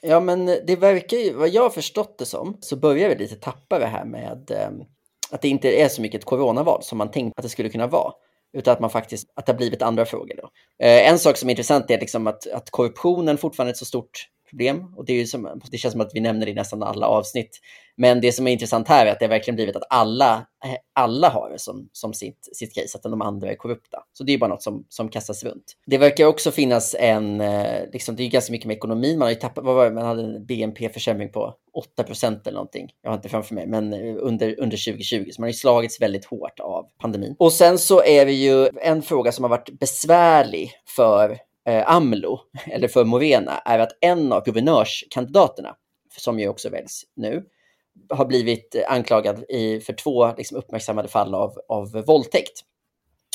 Ja, 0.00 0.20
men 0.20 0.46
det 0.46 0.76
verkar 0.76 1.16
ju, 1.16 1.32
vad 1.32 1.48
jag 1.48 1.62
har 1.62 1.70
förstått 1.70 2.18
det 2.18 2.26
som, 2.26 2.56
så 2.60 2.76
börjar 2.76 3.08
vi 3.08 3.14
lite 3.14 3.36
tappa 3.36 3.78
det 3.78 3.86
här 3.86 4.04
med 4.04 4.50
eh, 4.50 4.70
att 5.30 5.42
det 5.42 5.48
inte 5.48 5.80
är 5.82 5.88
så 5.88 6.02
mycket 6.02 6.20
ett 6.20 6.24
coronaval 6.24 6.82
som 6.82 6.98
man 6.98 7.10
tänkt 7.10 7.38
att 7.38 7.42
det 7.42 7.48
skulle 7.48 7.68
kunna 7.68 7.86
vara. 7.86 8.12
Utan 8.52 8.72
att 8.72 8.80
man 8.80 8.90
faktiskt, 8.90 9.28
att 9.34 9.46
det 9.46 9.52
har 9.52 9.56
blivit 9.56 9.82
andra 9.82 10.06
frågor. 10.06 10.36
Då. 10.36 10.50
Eh, 10.84 11.08
en 11.08 11.18
sak 11.18 11.36
som 11.36 11.48
är 11.48 11.50
intressant 11.50 11.90
är 11.90 12.00
liksom 12.00 12.26
att, 12.26 12.46
att 12.46 12.70
korruptionen 12.70 13.38
fortfarande 13.38 13.70
är 13.70 13.72
ett 13.72 13.78
så 13.78 13.84
stort 13.84 14.28
problem. 14.50 14.94
Och 14.96 15.04
det, 15.04 15.12
är 15.12 15.16
ju 15.16 15.26
som, 15.26 15.60
det 15.70 15.78
känns 15.78 15.92
som 15.92 16.00
att 16.00 16.14
vi 16.14 16.20
nämner 16.20 16.46
det 16.46 16.52
i 16.52 16.54
nästan 16.54 16.82
alla 16.82 17.06
avsnitt. 17.06 17.60
Men 18.00 18.20
det 18.20 18.32
som 18.32 18.46
är 18.46 18.52
intressant 18.52 18.88
här 18.88 19.06
är 19.06 19.12
att 19.12 19.20
det 19.20 19.26
verkligen 19.26 19.56
blivit 19.56 19.76
att 19.76 19.86
alla, 19.90 20.46
eh, 20.64 20.76
alla 20.92 21.28
har 21.28 21.50
det 21.50 21.58
som, 21.58 21.88
som 21.92 22.14
sitt, 22.14 22.48
sitt 22.52 22.74
case, 22.74 22.98
att 22.98 23.02
de 23.02 23.22
andra 23.22 23.50
är 23.50 23.56
korrupta. 23.56 23.98
Så 24.12 24.24
det 24.24 24.32
är 24.32 24.38
bara 24.38 24.50
något 24.50 24.62
som, 24.62 24.86
som 24.88 25.08
kastas 25.08 25.44
runt. 25.44 25.76
Det 25.86 25.98
verkar 25.98 26.26
också 26.26 26.50
finnas 26.50 26.96
en, 26.98 27.40
eh, 27.40 27.90
liksom, 27.92 28.16
det 28.16 28.22
är 28.22 28.28
ganska 28.28 28.52
mycket 28.52 28.66
med 28.66 28.76
ekonomin. 28.76 29.18
Man 29.18 29.26
har 29.26 29.30
ju 29.30 29.36
tappat, 29.36 29.64
vad 29.64 29.74
var 29.74 29.84
det, 29.84 29.90
man 29.90 30.06
hade 30.06 30.22
en 30.22 30.46
BNP-försämring 30.46 31.28
på 31.28 31.54
8 31.72 32.02
procent 32.02 32.46
eller 32.46 32.54
någonting. 32.54 32.90
Jag 33.02 33.10
har 33.10 33.16
inte 33.16 33.28
framför 33.28 33.54
mig, 33.54 33.66
men 33.66 33.92
eh, 33.92 34.16
under, 34.18 34.60
under 34.60 34.92
2020. 34.92 35.30
Så 35.32 35.40
man 35.40 35.46
har 35.46 35.48
ju 35.48 35.52
slagits 35.52 36.00
väldigt 36.00 36.24
hårt 36.24 36.60
av 36.60 36.86
pandemin. 37.00 37.36
Och 37.38 37.52
sen 37.52 37.78
så 37.78 38.02
är 38.02 38.26
det 38.26 38.32
ju 38.32 38.68
en 38.82 39.02
fråga 39.02 39.32
som 39.32 39.44
har 39.44 39.48
varit 39.50 39.78
besvärlig 39.80 40.72
för 40.96 41.38
eh, 41.68 41.90
AMLO, 41.90 42.40
eller 42.66 42.88
för 42.88 43.04
Morena, 43.04 43.58
är 43.58 43.78
att 43.78 43.92
en 44.00 44.32
av 44.32 44.44
guvernörskandidaterna, 44.44 45.74
som 46.18 46.40
ju 46.40 46.48
också 46.48 46.68
väljs 46.68 47.02
nu, 47.16 47.44
har 48.10 48.24
blivit 48.24 48.84
anklagad 48.88 49.44
i, 49.48 49.80
för 49.80 49.92
två 49.92 50.32
liksom, 50.36 50.58
uppmärksammade 50.58 51.08
fall 51.08 51.34
av, 51.34 51.58
av 51.68 51.90
våldtäkt. 51.92 52.60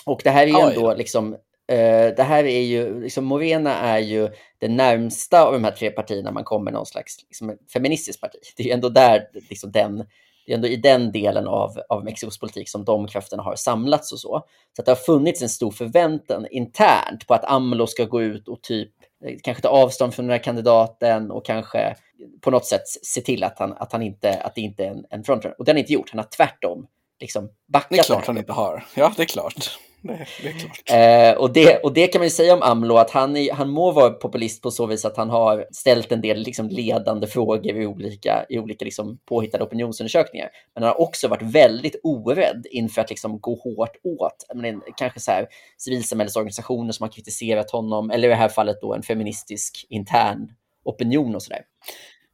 Och 0.05 0.21
det 0.23 0.29
här 0.29 0.43
är 0.43 0.47
ju 0.47 0.55
Oj. 0.55 0.73
ändå 0.73 0.93
liksom, 0.93 1.33
eh, 1.67 2.15
det 2.15 2.23
här 2.23 2.43
är 2.43 2.61
ju, 2.61 3.01
liksom 3.01 3.25
Morena 3.25 3.75
är 3.75 3.99
ju 3.99 4.29
det 4.57 4.67
närmsta 4.67 5.43
av 5.43 5.53
de 5.53 5.63
här 5.63 5.71
tre 5.71 5.91
partierna 5.91 6.31
man 6.31 6.43
kommer 6.43 6.71
någon 6.71 6.85
slags 6.85 7.17
liksom, 7.23 7.57
feministiskt 7.73 8.21
parti. 8.21 8.39
Det 8.57 8.63
är 8.63 8.67
ju 8.67 8.73
ändå 8.73 8.89
där, 8.89 9.27
liksom 9.49 9.71
den, 9.71 10.05
det 10.45 10.51
är 10.51 10.55
ändå 10.55 10.67
i 10.67 10.75
den 10.75 11.11
delen 11.11 11.47
av, 11.47 11.71
av 11.89 12.03
Mexikos 12.03 12.39
politik 12.39 12.69
som 12.69 12.85
de 12.85 13.07
krafterna 13.07 13.43
har 13.43 13.55
samlats 13.55 14.11
och 14.11 14.19
så. 14.19 14.45
Så 14.75 14.81
att 14.81 14.85
det 14.85 14.91
har 14.91 14.95
funnits 14.95 15.41
en 15.41 15.49
stor 15.49 15.71
förväntan 15.71 16.47
internt 16.51 17.27
på 17.27 17.33
att 17.33 17.45
AMLO 17.45 17.87
ska 17.87 18.05
gå 18.05 18.21
ut 18.21 18.47
och 18.47 18.61
typ 18.61 18.91
eh, 19.25 19.35
kanske 19.43 19.63
ta 19.63 19.69
avstånd 19.69 20.13
från 20.13 20.25
den 20.25 20.31
här 20.31 20.43
kandidaten 20.43 21.31
och 21.31 21.45
kanske 21.45 21.95
på 22.41 22.51
något 22.51 22.65
sätt 22.65 22.87
se 22.87 23.21
till 23.21 23.43
att, 23.43 23.59
han, 23.59 23.73
att, 23.73 23.91
han 23.91 24.01
inte, 24.01 24.41
att 24.41 24.55
det 24.55 24.61
inte 24.61 24.85
är 24.85 24.89
en, 24.89 25.05
en 25.09 25.23
frontrunner. 25.23 25.59
Och 25.59 25.65
det 25.65 25.71
har 25.71 25.75
han 25.75 25.79
inte 25.79 25.93
gjort. 25.93 26.09
Han 26.09 26.19
har 26.19 26.27
tvärtom 26.37 26.87
liksom 27.19 27.49
backat. 27.67 27.89
Det 27.89 27.99
är 27.99 28.03
klart 28.03 28.27
han 28.27 28.37
inte 28.37 28.53
har. 28.53 28.85
Ja, 28.95 29.13
det 29.17 29.21
är 29.21 29.27
klart. 29.27 29.79
Det, 30.07 30.27
det 30.41 30.49
är 30.49 30.53
klart. 30.53 31.35
Eh, 31.35 31.41
och, 31.41 31.53
det, 31.53 31.77
och 31.77 31.93
det 31.93 32.07
kan 32.07 32.19
man 32.19 32.25
ju 32.25 32.31
säga 32.31 32.53
om 32.53 32.61
AMLO, 32.61 32.95
att 32.95 33.09
han, 33.09 33.37
är, 33.37 33.53
han 33.53 33.69
må 33.69 33.91
vara 33.91 34.09
populist 34.09 34.61
på 34.61 34.71
så 34.71 34.85
vis 34.85 35.05
att 35.05 35.17
han 35.17 35.29
har 35.29 35.67
ställt 35.71 36.11
en 36.11 36.21
del 36.21 36.37
liksom, 36.37 36.69
ledande 36.69 37.27
frågor 37.27 37.77
i 37.77 37.85
olika, 37.85 38.45
i 38.49 38.59
olika 38.59 38.85
liksom, 38.85 39.17
påhittade 39.25 39.63
opinionsundersökningar. 39.63 40.49
Men 40.73 40.83
han 40.83 40.93
har 40.93 41.01
också 41.01 41.27
varit 41.27 41.41
väldigt 41.41 41.95
orädd 42.03 42.67
inför 42.71 43.01
att 43.01 43.09
liksom, 43.09 43.39
gå 43.39 43.55
hårt 43.55 43.97
åt 44.03 44.45
men, 44.55 44.81
kanske 44.97 45.19
så 45.19 45.31
här, 45.31 45.47
civilsamhällesorganisationer 45.77 46.91
som 46.91 47.03
har 47.03 47.11
kritiserat 47.11 47.71
honom, 47.71 48.11
eller 48.11 48.27
i 48.27 48.31
det 48.31 48.35
här 48.35 48.49
fallet 48.49 48.77
då 48.81 48.93
en 48.93 49.03
feministisk 49.03 49.85
intern 49.89 50.51
opinion 50.85 51.35
och 51.35 51.43
sådär. 51.43 51.61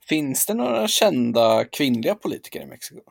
Finns 0.10 0.46
det 0.46 0.54
några 0.54 0.88
kända 0.88 1.66
kvinnliga 1.66 2.16
politiker 2.16 2.62
i 2.62 2.66
Mexiko? 2.66 3.02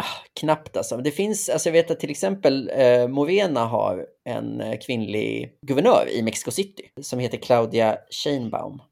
Ah, 0.00 0.24
knappt 0.40 0.76
alltså. 0.76 0.96
Det 0.96 1.10
finns, 1.10 1.48
alltså 1.48 1.68
jag 1.68 1.72
vet 1.72 1.90
att 1.90 2.00
till 2.00 2.10
exempel 2.10 2.70
eh, 2.74 3.08
Movena 3.08 3.64
har 3.64 4.06
en 4.24 4.60
eh, 4.60 4.78
kvinnlig 4.78 5.52
guvernör 5.66 6.08
i 6.10 6.22
Mexico 6.22 6.50
City 6.50 6.82
som 7.02 7.18
heter 7.18 7.38
Claudia 7.38 7.98
Sheinbaum. 8.10 8.82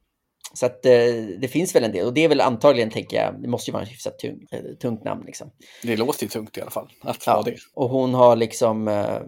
Så 0.55 0.67
att 0.67 0.87
eh, 0.87 0.93
det 1.41 1.49
finns 1.51 1.75
väl 1.75 1.85
en 1.85 1.93
del 1.93 2.07
och 2.07 2.15
det 2.15 2.25
är 2.25 2.29
väl 2.29 2.41
antagligen, 2.41 2.91
tänker 2.91 3.17
jag, 3.17 3.43
det 3.43 3.49
måste 3.49 3.71
ju 3.71 3.73
vara 3.73 3.83
en 3.83 3.89
hyfsat 3.89 4.19
tung, 4.19 4.47
eh, 4.51 4.61
tungt 4.81 5.05
namn 5.05 5.23
liksom. 5.27 5.51
Det 5.83 5.97
låter 5.97 6.23
ju 6.23 6.29
tungt 6.29 6.59
i 6.59 6.61
alla 6.61 6.71
fall. 6.71 6.89
Att 7.01 7.27
Ja. 7.27 7.43
det. 7.45 7.57
Och 7.75 7.89
hon 7.91 8.15
har 8.15 8.37
liksom, 8.37 8.89
eh, 8.89 9.21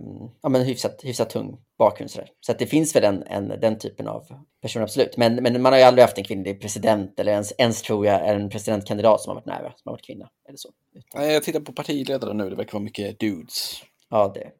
ja 0.42 0.48
men 0.48 0.62
hyfsat, 0.62 1.00
hyfsat 1.04 1.30
tung 1.30 1.58
bakgrund 1.78 2.10
sådär. 2.10 2.28
Så 2.40 2.52
att 2.52 2.58
det 2.58 2.66
finns 2.66 2.96
väl 2.96 3.04
en, 3.04 3.22
en, 3.22 3.48
den 3.48 3.78
typen 3.78 4.08
av 4.08 4.24
person 4.62 4.82
absolut. 4.82 5.16
Men, 5.16 5.34
men 5.34 5.62
man 5.62 5.72
har 5.72 5.78
ju 5.80 5.84
aldrig 5.84 6.02
haft 6.02 6.18
en 6.18 6.24
kvinnlig 6.24 6.60
president 6.60 7.20
eller 7.20 7.32
ens, 7.32 7.52
ens 7.58 7.82
tror 7.82 8.06
jag 8.06 8.28
en 8.28 8.50
presidentkandidat 8.50 9.20
som 9.20 9.30
har 9.30 9.34
varit 9.34 9.46
nära, 9.46 9.72
som 9.76 9.82
har 9.84 9.92
varit 9.92 10.06
kvinna 10.06 10.28
eller 10.48 10.56
så. 10.56 10.68
Utan- 10.94 11.28
Jag 11.32 11.42
tittar 11.42 11.60
på 11.60 11.72
partiledare 11.72 12.34
nu. 12.34 12.50
Det 12.50 12.56
verkar 12.56 12.72
vara 12.72 12.82
mycket 12.84 13.20
dudes. 13.20 13.82
Ja, 14.10 14.32
det. 14.34 14.50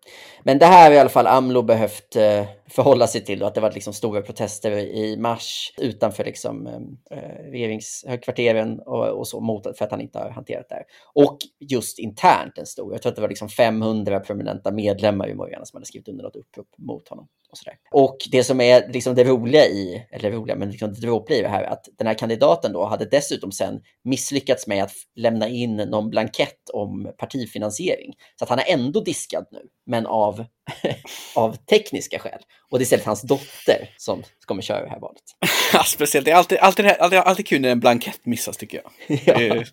Men 0.43 0.59
det 0.59 0.67
här 0.67 0.91
har 0.91 0.97
i 0.97 0.99
alla 0.99 1.11
fall 1.11 1.27
AMLO 1.27 1.63
behövt 1.63 2.17
eh, 2.17 2.45
förhålla 2.71 3.07
sig 3.07 3.25
till. 3.25 3.39
Då, 3.39 3.47
att 3.47 3.55
det 3.55 3.61
var 3.61 3.73
liksom 3.73 3.93
stora 3.93 4.23
protester 4.23 4.71
i 4.79 5.17
mars 5.17 5.75
utanför 5.79 6.25
liksom, 6.25 6.67
eh, 6.67 7.19
eh, 7.19 7.51
regeringshögkvarteren 7.51 8.81
och, 8.81 9.09
och 9.09 9.29
så 9.29 9.41
mot 9.41 9.79
för 9.79 9.85
att 9.85 9.91
han 9.91 10.01
inte 10.01 10.19
har 10.19 10.31
hanterat 10.31 10.69
det 10.69 10.75
här. 10.75 10.85
Och 11.15 11.39
just 11.61 11.99
internt 11.99 12.59
en 12.59 12.67
stor. 12.67 12.93
Jag 12.93 13.03
tror 13.03 13.11
att 13.11 13.17
det 13.17 13.23
var 13.23 13.29
liksom 13.29 13.49
500 13.49 14.21
prominenta 14.21 14.71
medlemmar 14.71 15.29
i 15.29 15.35
Morgana 15.35 15.65
som 15.65 15.77
hade 15.77 15.87
skrivit 15.87 16.09
under 16.09 16.25
något 16.25 16.37
upprop 16.37 16.69
mot 16.79 17.09
honom. 17.09 17.29
Och, 17.51 17.59
sådär. 17.59 17.75
och 17.91 18.17
det 18.31 18.45
som 18.45 18.61
är 18.61 18.89
liksom 18.93 19.15
det 19.15 19.25
roliga 19.25 19.67
i, 19.67 20.07
eller 20.11 20.31
roliga, 20.31 20.57
men 20.57 20.71
liksom 20.71 20.95
det 20.95 21.01
dråpliga 21.01 21.39
i 21.39 21.43
det 21.43 21.49
här, 21.49 21.65
att 21.65 21.89
den 21.99 22.07
här 22.07 22.15
kandidaten 22.15 22.73
då 22.73 22.85
hade 22.85 23.05
dessutom 23.05 23.53
sen 23.53 23.81
misslyckats 24.05 24.67
med 24.67 24.85
att 24.85 24.93
lämna 25.17 25.49
in 25.49 25.77
någon 25.77 26.11
blankett 26.11 26.71
om 26.73 27.13
partifinansiering. 27.19 28.15
Så 28.37 28.45
att 28.45 28.51
han 28.51 28.59
är 28.59 28.73
ändå 28.73 29.01
diskad 29.01 29.47
nu, 29.51 29.61
men 29.87 30.07
av, 30.07 30.45
av 31.35 31.57
tekniska 31.57 32.19
skäl. 32.19 32.41
Och 32.71 32.79
det 32.79 32.83
är 32.83 32.85
istället 32.85 33.07
hans 33.07 33.23
dotter 33.23 33.95
som 33.97 34.23
kommer 34.47 34.63
köra 34.63 34.85
det 34.85 34.91
här 34.91 35.01
valet. 35.01 35.23
Ja, 35.73 35.83
Speciellt, 35.83 36.25
det 36.25 36.31
är 36.31 36.37
alltid, 36.37 36.59
alltid, 36.59 36.87
alltid, 36.87 37.19
alltid 37.19 37.47
kul 37.47 37.61
när 37.61 37.69
en 37.69 37.81
blankett 37.81 38.27
missas 38.27 38.57
tycker 38.57 38.83
jag. 38.83 39.19
ja. 39.25 39.65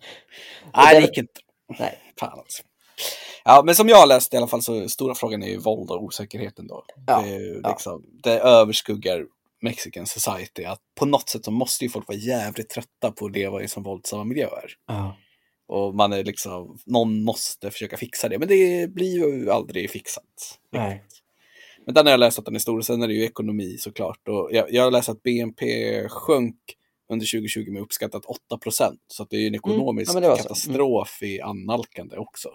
Nej, 0.74 0.94
det 0.94 1.00
gick 1.00 1.18
inte. 1.18 1.40
Nej. 1.78 1.98
Fan 2.20 2.38
alltså. 2.38 2.62
Ja, 3.48 3.62
men 3.64 3.74
som 3.74 3.88
jag 3.88 3.96
har 3.96 4.06
läst 4.06 4.34
i 4.34 4.36
alla 4.36 4.46
fall 4.46 4.62
så 4.62 4.88
stora 4.88 5.14
frågan 5.14 5.42
är 5.42 5.48
ju 5.48 5.58
våld 5.58 5.90
och 5.90 6.02
osäkerheten 6.02 6.66
då. 6.66 6.84
Ja, 7.06 7.20
Det, 7.22 7.28
är 7.28 7.40
ju 7.40 7.60
ja. 7.62 7.70
liksom, 7.70 8.04
det 8.22 8.38
överskuggar 8.38 9.26
Mexican 9.62 10.06
society. 10.06 10.64
Att 10.64 10.80
på 10.94 11.06
något 11.06 11.28
sätt 11.28 11.44
så 11.44 11.50
måste 11.50 11.84
ju 11.84 11.90
folk 11.90 12.08
vara 12.08 12.18
jävligt 12.18 12.68
trötta 12.68 13.12
på 13.12 13.26
att 13.26 13.32
leva 13.32 13.62
i 13.62 13.68
så 13.68 13.80
våldsamma 13.80 14.24
miljöer. 14.24 14.70
Ja. 14.86 15.16
Och 15.68 15.94
man 15.94 16.12
är 16.12 16.24
liksom, 16.24 16.78
någon 16.86 17.24
måste 17.24 17.70
försöka 17.70 17.96
fixa 17.96 18.28
det, 18.28 18.38
men 18.38 18.48
det 18.48 18.90
blir 18.94 19.14
ju 19.14 19.50
aldrig 19.50 19.90
fixat. 19.90 20.58
Nej. 20.72 21.04
Men 21.84 21.94
den 21.94 22.06
har 22.06 22.10
jag 22.10 22.20
läst 22.20 22.38
att 22.38 22.44
den 22.44 22.54
är 22.54 22.58
stor, 22.58 22.80
sen 22.80 23.02
är 23.02 23.08
det 23.08 23.14
ju 23.14 23.24
ekonomi 23.24 23.76
såklart. 23.78 24.28
Och 24.28 24.48
jag, 24.52 24.72
jag 24.72 24.82
har 24.82 24.90
läst 24.90 25.08
att 25.08 25.22
BNP 25.22 25.66
sjönk 26.08 26.56
under 27.12 27.26
2020 27.26 27.70
med 27.72 27.82
uppskattat 27.82 28.24
8 28.24 28.58
procent. 28.58 29.00
Så 29.08 29.26
det 29.30 29.36
är 29.36 29.40
ju 29.40 29.46
en 29.46 29.54
ekonomisk 29.54 30.12
Mm. 30.12 30.24
Ja, 30.24 30.36
så. 30.36 30.42
katastrof 30.42 31.22
i 31.22 31.40
annalkande 31.40 32.16
också. 32.16 32.48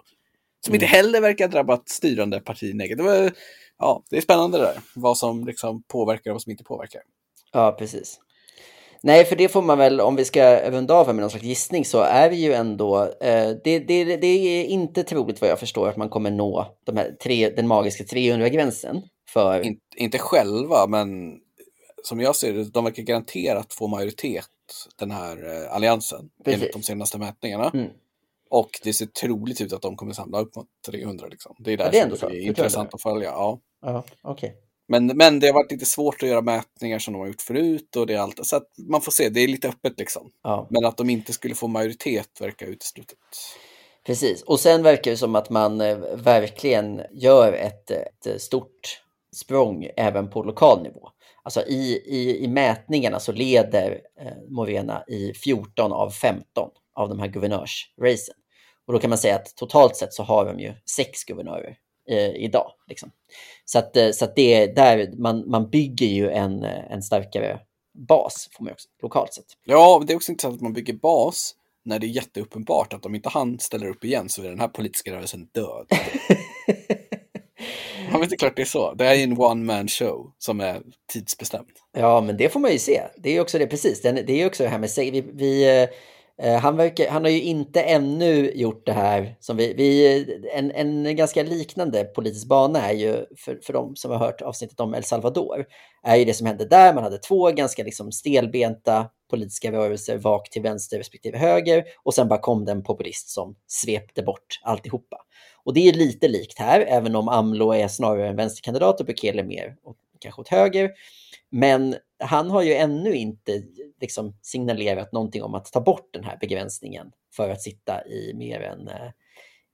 Som 0.64 0.72
Mm. 0.72 0.74
inte 0.74 0.86
heller 0.86 1.20
verkar 1.20 1.44
ha 1.44 1.52
drabbat 1.52 1.88
styrande 1.88 2.40
parti 2.40 2.74
negativt. 2.74 3.34
Ja, 3.78 4.02
det 4.10 4.16
är 4.16 4.20
spännande 4.20 4.58
det 4.58 4.64
där, 4.64 4.80
vad 4.94 5.18
som 5.18 5.46
liksom 5.46 5.82
påverkar 5.82 6.30
och 6.30 6.34
vad 6.34 6.42
som 6.42 6.52
inte 6.52 6.64
påverkar. 6.64 7.02
Ja, 7.52 7.76
precis. 7.78 8.20
Nej, 9.04 9.24
för 9.24 9.36
det 9.36 9.48
får 9.48 9.62
man 9.62 9.78
väl, 9.78 10.00
om 10.00 10.16
vi 10.16 10.24
ska 10.24 10.70
runda 10.70 10.94
av 10.94 11.06
med 11.06 11.16
någon 11.16 11.30
slags 11.30 11.44
gissning, 11.44 11.84
så 11.84 12.00
är 12.00 12.30
det 12.30 12.36
ju 12.36 12.52
ändå, 12.52 13.02
eh, 13.02 13.50
det, 13.64 13.78
det, 13.78 14.16
det 14.16 14.26
är 14.26 14.64
inte 14.64 15.02
troligt 15.02 15.40
vad 15.40 15.50
jag 15.50 15.58
förstår 15.60 15.88
att 15.88 15.96
man 15.96 16.08
kommer 16.08 16.30
nå 16.30 16.76
de 16.86 16.96
här 16.96 17.16
tre, 17.22 17.50
den 17.50 17.68
magiska 17.68 18.04
300-gränsen. 18.04 19.02
För, 19.28 19.60
In, 19.66 19.78
inte 19.96 20.18
själva, 20.18 20.86
men 20.86 21.08
som 22.04 22.20
jag 22.20 22.36
ser 22.36 22.52
det, 22.52 22.64
de 22.70 22.84
verkar 22.84 23.02
garanterat 23.02 23.72
få 23.72 23.88
majoritet, 23.88 24.46
den 24.98 25.10
här 25.10 25.62
eh, 25.64 25.74
alliansen, 25.74 26.28
Precis. 26.44 26.60
enligt 26.60 26.72
de 26.72 26.82
senaste 26.82 27.18
mätningarna. 27.18 27.70
Mm. 27.74 27.90
Och 28.54 28.70
det 28.82 28.92
ser 28.92 29.06
troligt 29.06 29.60
ut 29.60 29.72
att 29.72 29.82
de 29.82 29.96
kommer 29.96 30.12
samla 30.12 30.40
upp 30.40 30.56
mot 30.56 30.66
300. 30.90 31.26
Liksom. 31.26 31.56
Det 31.58 31.72
är 31.72 31.78
Ja, 31.78 31.84
därför 31.84 31.92
det 31.92 31.98
är 32.00 32.10
det 32.10 32.16
så. 32.16 32.26
är 32.26 32.30
Det 32.30 32.36
jag 32.36 32.46
intressant 32.46 32.90
det 32.90 32.94
att 32.94 33.02
följa. 33.02 33.30
Ja. 33.30 33.60
ja, 33.82 34.04
okej. 34.22 34.54
Men, 34.88 35.06
men 35.06 35.40
det 35.40 35.46
har 35.46 35.54
varit 35.54 35.72
lite 35.72 35.86
svårt 35.86 36.22
att 36.22 36.28
göra 36.28 36.40
mätningar 36.40 36.98
som 36.98 37.12
de 37.12 37.18
har 37.20 37.26
gjort 37.26 37.42
förut. 37.42 37.96
Och 37.96 38.06
det 38.06 38.14
är 38.14 38.18
allt. 38.18 38.46
Så 38.46 38.60
man 38.90 39.00
får 39.00 39.12
se, 39.12 39.28
det 39.28 39.40
är 39.40 39.48
lite 39.48 39.68
öppet 39.68 39.98
liksom. 39.98 40.30
Ja. 40.42 40.66
Men 40.70 40.84
att 40.84 40.96
de 40.96 41.10
inte 41.10 41.32
skulle 41.32 41.54
få 41.54 41.68
majoritet 41.68 42.40
verkar 42.40 42.66
uteslutet. 42.66 43.18
Precis, 44.06 44.42
och 44.42 44.60
sen 44.60 44.82
verkar 44.82 45.10
det 45.10 45.16
som 45.16 45.34
att 45.34 45.50
man 45.50 45.80
eh, 45.80 45.98
verkligen 46.14 47.02
gör 47.12 47.52
ett, 47.52 47.90
ett 47.90 48.42
stort 48.42 49.00
språng 49.36 49.88
även 49.96 50.30
på 50.30 50.42
lokal 50.42 50.82
nivå. 50.82 51.08
Alltså 51.42 51.62
i, 51.66 52.02
i, 52.06 52.44
i 52.44 52.48
mätningarna 52.48 53.20
så 53.20 53.32
leder 53.32 54.00
eh, 54.20 54.32
Morena 54.48 55.04
i 55.08 55.32
14 55.34 55.92
av 55.92 56.10
15 56.10 56.70
av 56.94 57.08
de 57.08 57.18
här 57.20 57.28
guvernörsracen. 57.28 58.34
Och 58.86 58.92
då 58.92 58.98
kan 58.98 59.10
man 59.10 59.18
säga 59.18 59.34
att 59.36 59.56
totalt 59.56 59.96
sett 59.96 60.12
så 60.12 60.22
har 60.22 60.44
de 60.44 60.60
ju 60.60 60.74
sex 60.96 61.24
guvernörer 61.24 61.76
eh, 62.08 62.30
idag. 62.30 62.72
Liksom. 62.86 63.10
Så 63.64 63.78
att, 63.78 63.96
eh, 63.96 64.10
så 64.10 64.24
att 64.24 64.36
det 64.36 64.54
är 64.54 64.74
där 64.74 65.12
man, 65.18 65.50
man 65.50 65.70
bygger 65.70 66.06
ju 66.06 66.30
en, 66.30 66.64
en 66.64 67.02
starkare 67.02 67.60
bas, 68.08 68.48
får 68.52 68.64
man 68.64 68.72
också, 68.72 68.88
lokalt 69.02 69.34
sett. 69.34 69.46
Ja, 69.64 70.02
det 70.06 70.12
är 70.12 70.16
också 70.16 70.32
intressant 70.32 70.54
att 70.54 70.60
man 70.62 70.72
bygger 70.72 70.94
bas 70.94 71.54
när 71.84 71.98
det 71.98 72.06
är 72.06 72.08
jätteuppenbart 72.08 72.92
att 72.92 73.06
om 73.06 73.14
inte 73.14 73.28
han 73.28 73.58
ställer 73.58 73.88
upp 73.88 74.04
igen 74.04 74.28
så 74.28 74.42
är 74.42 74.48
den 74.48 74.60
här 74.60 74.68
politiska 74.68 75.12
rörelsen 75.12 75.48
död. 75.52 75.86
Ja, 78.12 78.18
men 78.18 78.28
det 78.28 78.34
är 78.34 78.38
klart 78.38 78.56
det 78.56 78.62
är 78.62 78.66
så. 78.66 78.94
Det 78.94 79.06
är 79.06 79.14
ju 79.14 79.22
en 79.22 79.38
one 79.38 79.64
man 79.64 79.88
show 79.88 80.32
som 80.38 80.60
är 80.60 80.82
tidsbestämd. 81.12 81.68
Ja, 81.92 82.20
men 82.20 82.36
det 82.36 82.48
får 82.48 82.60
man 82.60 82.72
ju 82.72 82.78
se. 82.78 83.02
Det 83.16 83.36
är 83.36 83.40
också 83.40 83.58
det 83.58 83.66
precis. 83.66 84.02
Det 84.02 84.30
är 84.30 84.46
också 84.46 84.62
det 84.62 84.68
här 84.68 84.78
med 84.78 84.90
vi, 84.96 85.24
vi 85.32 85.82
eh, 85.82 85.88
Eh, 86.42 86.58
han, 86.58 86.76
verkar, 86.76 87.08
han 87.08 87.24
har 87.24 87.30
ju 87.30 87.42
inte 87.42 87.82
ännu 87.82 88.52
gjort 88.54 88.86
det 88.86 88.92
här 88.92 89.36
som 89.40 89.56
vi... 89.56 89.74
vi 89.74 90.40
en, 90.54 90.70
en 90.70 91.16
ganska 91.16 91.42
liknande 91.42 92.04
politisk 92.04 92.46
bana 92.46 92.90
är 92.90 92.92
ju, 92.92 93.26
för, 93.36 93.58
för 93.62 93.72
de 93.72 93.96
som 93.96 94.10
har 94.10 94.18
hört 94.18 94.42
avsnittet 94.42 94.80
om 94.80 94.94
El 94.94 95.04
Salvador, 95.04 95.66
är 96.02 96.16
ju 96.16 96.24
det 96.24 96.34
som 96.34 96.46
hände 96.46 96.64
där. 96.64 96.94
Man 96.94 97.04
hade 97.04 97.18
två 97.18 97.50
ganska 97.50 97.84
liksom 97.84 98.12
stelbenta 98.12 99.06
politiska 99.30 99.72
rörelser, 99.72 100.18
vak 100.18 100.50
till 100.50 100.62
vänster 100.62 100.98
respektive 100.98 101.38
höger, 101.38 101.84
och 102.02 102.14
sen 102.14 102.28
bara 102.28 102.40
kom 102.40 102.64
det 102.64 102.72
en 102.72 102.82
populist 102.82 103.28
som 103.28 103.56
svepte 103.66 104.22
bort 104.22 104.60
alltihopa. 104.62 105.16
Och 105.64 105.74
det 105.74 105.88
är 105.88 105.92
lite 105.92 106.28
likt 106.28 106.58
här, 106.58 106.80
även 106.80 107.16
om 107.16 107.28
AMLO 107.28 107.72
är 107.72 107.88
snarare 107.88 108.28
en 108.28 108.36
vänsterkandidat 108.36 109.00
och 109.00 109.06
Bukele 109.06 109.42
mer 109.42 109.76
åt 109.84 109.96
kanske 110.22 110.40
åt 110.40 110.48
höger. 110.48 110.90
Men 111.50 111.96
han 112.18 112.50
har 112.50 112.62
ju 112.62 112.74
ännu 112.74 113.14
inte 113.14 113.62
liksom 114.00 114.36
signalerat 114.42 115.12
någonting 115.12 115.42
om 115.42 115.54
att 115.54 115.72
ta 115.72 115.80
bort 115.80 116.08
den 116.12 116.24
här 116.24 116.38
begränsningen 116.40 117.12
för 117.36 117.50
att 117.50 117.62
sitta 117.62 118.06
i 118.06 118.32
mer 118.34 118.60
än 118.60 118.88
eh, 118.88 119.06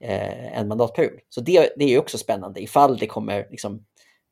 eh 0.00 0.58
en 0.58 0.68
mandatperiod. 0.68 1.20
Så 1.28 1.40
det, 1.40 1.72
det 1.76 1.94
är 1.94 1.98
också 1.98 2.18
spännande 2.18 2.62
ifall 2.62 2.98
det 2.98 3.06
kommer 3.06 3.46
liksom 3.50 3.84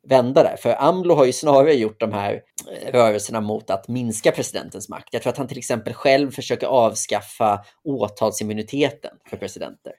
vända 0.08 0.42
där. 0.42 0.56
För 0.56 0.82
AMLO 0.82 1.14
har 1.14 1.24
ju 1.24 1.32
snarare 1.32 1.74
gjort 1.74 2.00
de 2.00 2.12
här 2.12 2.42
eh, 2.70 2.92
rörelserna 2.92 3.40
mot 3.40 3.70
att 3.70 3.88
minska 3.88 4.32
presidentens 4.32 4.88
makt. 4.88 5.08
Jag 5.12 5.22
tror 5.22 5.30
att 5.30 5.38
han 5.38 5.48
till 5.48 5.58
exempel 5.58 5.94
själv 5.94 6.30
försöker 6.30 6.66
avskaffa 6.66 7.64
åtalsimmuniteten 7.84 9.12
för 9.30 9.36
presidenter. 9.36 9.92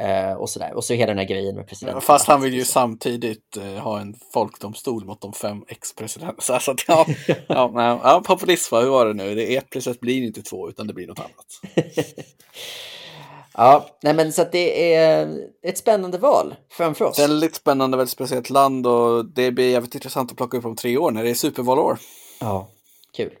Eh, 0.00 0.32
och 0.32 0.50
sådär. 0.50 0.74
Och 0.74 0.84
så 0.84 0.94
hela 0.94 1.06
den 1.06 1.18
här 1.18 1.24
grejen 1.24 1.56
med 1.56 1.66
presidenten. 1.66 2.00
Fast 2.00 2.26
han 2.26 2.40
vill 2.42 2.54
ju 2.54 2.64
samtidigt 2.64 3.56
eh, 3.56 3.64
ha 3.64 4.00
en 4.00 4.14
folkdomstol 4.32 5.04
mot 5.04 5.20
de 5.20 5.32
fem 5.32 5.64
ex-presidenterna. 5.68 6.60
Så 6.60 6.70
att, 6.70 6.84
ja, 6.88 7.06
ja, 7.26 7.72
ja, 7.74 8.00
ja, 8.04 8.22
populism, 8.26 8.76
hur 8.76 8.90
var 8.90 9.06
det 9.06 9.14
nu? 9.14 9.34
Det 9.34 9.54
är 9.54 9.58
ett 9.58 9.70
plus 9.70 9.86
ett 9.86 10.00
blir 10.00 10.22
inte 10.22 10.42
två, 10.42 10.68
utan 10.68 10.86
det 10.86 10.94
blir 10.94 11.06
något 11.06 11.18
annat. 11.18 11.86
ja, 13.54 13.86
nej 14.02 14.14
men 14.14 14.32
så 14.32 14.42
att 14.42 14.52
det 14.52 14.94
är 14.94 15.38
ett 15.62 15.78
spännande 15.78 16.18
val 16.18 16.54
framför 16.70 17.04
oss. 17.04 17.18
Väldigt 17.18 17.54
spännande, 17.54 17.96
väldigt 17.96 18.12
speciellt 18.12 18.50
land 18.50 18.86
och 18.86 19.24
det 19.24 19.52
blir 19.52 19.70
jävligt 19.70 19.94
intressant 19.94 20.30
att 20.30 20.36
plocka 20.36 20.56
upp 20.56 20.64
om 20.64 20.76
tre 20.76 20.96
år 20.96 21.10
när 21.10 21.24
det 21.24 21.30
är 21.30 21.34
supervalår. 21.34 21.98
Ja, 22.40 22.68
kul. 23.16 23.32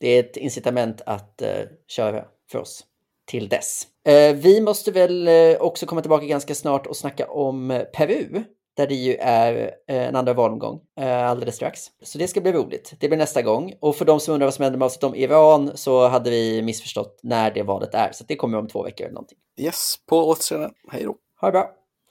Det 0.00 0.08
är 0.08 0.20
ett 0.20 0.36
incitament 0.36 1.00
att 1.06 1.42
uh, 1.42 1.48
köra 1.88 2.24
för 2.52 2.58
oss 2.58 2.84
till 3.26 3.48
dess. 3.48 3.86
Eh, 4.06 4.36
vi 4.36 4.60
måste 4.60 4.90
väl 4.90 5.28
eh, 5.28 5.60
också 5.60 5.86
komma 5.86 6.00
tillbaka 6.00 6.26
ganska 6.26 6.54
snart 6.54 6.86
och 6.86 6.96
snacka 6.96 7.26
om 7.26 7.84
Peru, 7.92 8.44
där 8.76 8.86
det 8.86 8.94
ju 8.94 9.16
är 9.20 9.74
eh, 9.88 10.08
en 10.08 10.16
andra 10.16 10.32
valomgång 10.32 10.80
alldeles 11.00 11.56
strax. 11.56 11.80
Så 12.02 12.18
det 12.18 12.28
ska 12.28 12.40
bli 12.40 12.52
roligt. 12.52 12.94
Det 13.00 13.08
blir 13.08 13.18
nästa 13.18 13.42
gång. 13.42 13.74
Och 13.80 13.96
för 13.96 14.04
de 14.04 14.20
som 14.20 14.34
undrar 14.34 14.46
vad 14.46 14.54
som 14.54 14.62
händer 14.62 14.78
med 14.78 14.86
avsnittet 14.86 15.04
om 15.04 15.14
Iran 15.14 15.70
så 15.74 16.08
hade 16.08 16.30
vi 16.30 16.62
missförstått 16.62 17.20
när 17.22 17.50
det 17.50 17.62
valet 17.62 17.94
är. 17.94 18.12
Så 18.12 18.24
det 18.28 18.36
kommer 18.36 18.58
om 18.58 18.68
två 18.68 18.82
veckor 18.82 19.04
eller 19.04 19.14
någonting. 19.14 19.38
Yes, 19.60 19.94
på 20.08 20.28
återseende. 20.28 20.70
Hej 20.90 21.04
då. 21.04 21.16
Ha 21.40 21.48
det 21.48 21.52
bra. 21.52 21.81